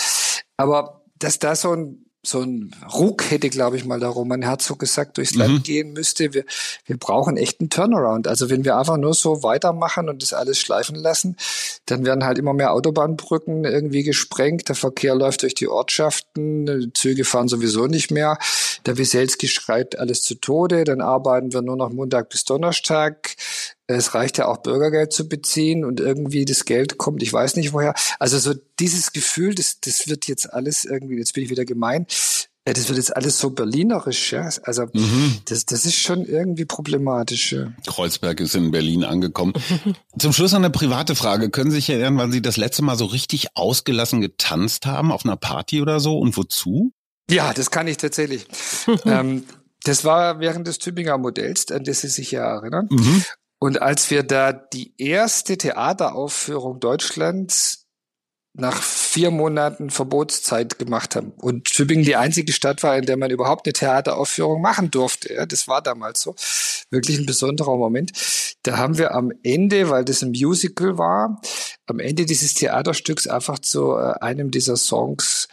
[0.58, 4.80] Aber dass da so ein so ein Ruck hätte, glaube ich, mal da Roman Herzog
[4.80, 5.40] gesagt, durchs mhm.
[5.40, 6.34] Land gehen müsste.
[6.34, 6.46] Wir,
[6.86, 8.28] wir brauchen echt einen Turnaround.
[8.28, 11.36] Also wenn wir einfach nur so weitermachen und das alles schleifen lassen,
[11.86, 14.70] dann werden halt immer mehr Autobahnbrücken irgendwie gesprengt.
[14.70, 16.92] Der Verkehr läuft durch die Ortschaften.
[16.94, 18.38] Züge fahren sowieso nicht mehr.
[18.86, 20.84] Der Wieselski schreit alles zu Tode.
[20.84, 23.36] Dann arbeiten wir nur noch Montag bis Donnerstag.
[23.98, 27.74] Es reicht ja auch Bürgergeld zu beziehen und irgendwie das Geld kommt, ich weiß nicht
[27.74, 27.96] woher.
[28.20, 32.06] Also so dieses Gefühl, das, das wird jetzt alles irgendwie, jetzt bin ich wieder gemein,
[32.66, 34.48] äh, das wird jetzt alles so berlinerisch, ja.
[34.64, 35.40] Also mhm.
[35.46, 37.54] das, das ist schon irgendwie problematisch.
[37.54, 37.72] Ja.
[37.88, 39.54] Kreuzberg ist in Berlin angekommen.
[40.20, 41.50] Zum Schluss noch eine private Frage.
[41.50, 45.26] Können Sie sich erinnern, wann Sie das letzte Mal so richtig ausgelassen getanzt haben auf
[45.26, 46.94] einer Party oder so und wozu?
[47.30, 48.46] Ja, das kann ich tatsächlich.
[49.06, 49.46] ähm,
[49.84, 52.88] das war während des Tübinger Modells, an das Sie sich ja erinnern.
[52.92, 53.24] Mhm.
[53.60, 57.88] Und als wir da die erste Theateraufführung Deutschlands
[58.54, 63.32] nach vier Monaten Verbotszeit gemacht haben und Tübingen die einzige Stadt war, in der man
[63.32, 65.34] überhaupt eine Theateraufführung machen durfte.
[65.34, 66.36] Ja, das war damals so.
[66.90, 68.12] Wirklich ein besonderer Moment.
[68.64, 71.42] Da haben wir am Ende, weil das ein Musical war,
[71.86, 75.48] am Ende dieses Theaterstücks einfach zu äh, einem dieser Songs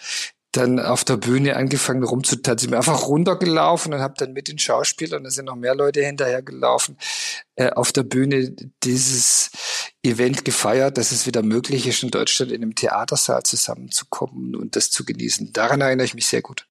[0.56, 2.66] dann auf der Bühne angefangen rumzutanzen.
[2.66, 6.04] Ich bin einfach runtergelaufen und habe dann mit den Schauspielern, da sind noch mehr Leute
[6.04, 6.96] hinterhergelaufen,
[7.56, 9.50] äh, auf der Bühne dieses
[10.02, 14.90] Event gefeiert, dass es wieder möglich ist, in Deutschland in einem Theatersaal zusammenzukommen und das
[14.90, 15.52] zu genießen.
[15.52, 16.66] Daran erinnere ich mich sehr gut.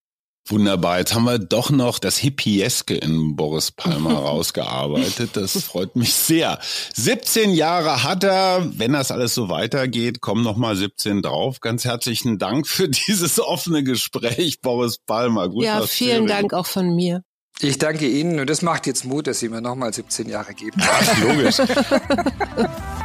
[0.48, 1.00] Wunderbar.
[1.00, 5.32] Jetzt haben wir doch noch das Hippieske in Boris Palmer rausgearbeitet.
[5.34, 6.60] Das freut mich sehr.
[6.94, 8.68] 17 Jahre hat er.
[8.78, 11.62] Wenn das alles so weitergeht, kommen noch mal 17 drauf.
[11.62, 15.50] Ganz herzlichen Dank für dieses offene Gespräch, Boris Palmer.
[15.50, 17.24] Gut ja, vielen Dank auch von mir.
[17.62, 20.54] Ich danke Ihnen und das macht jetzt Mut, dass Sie mir noch mal 17 Jahre
[20.54, 20.80] geben.
[20.82, 21.58] Ach, logisch.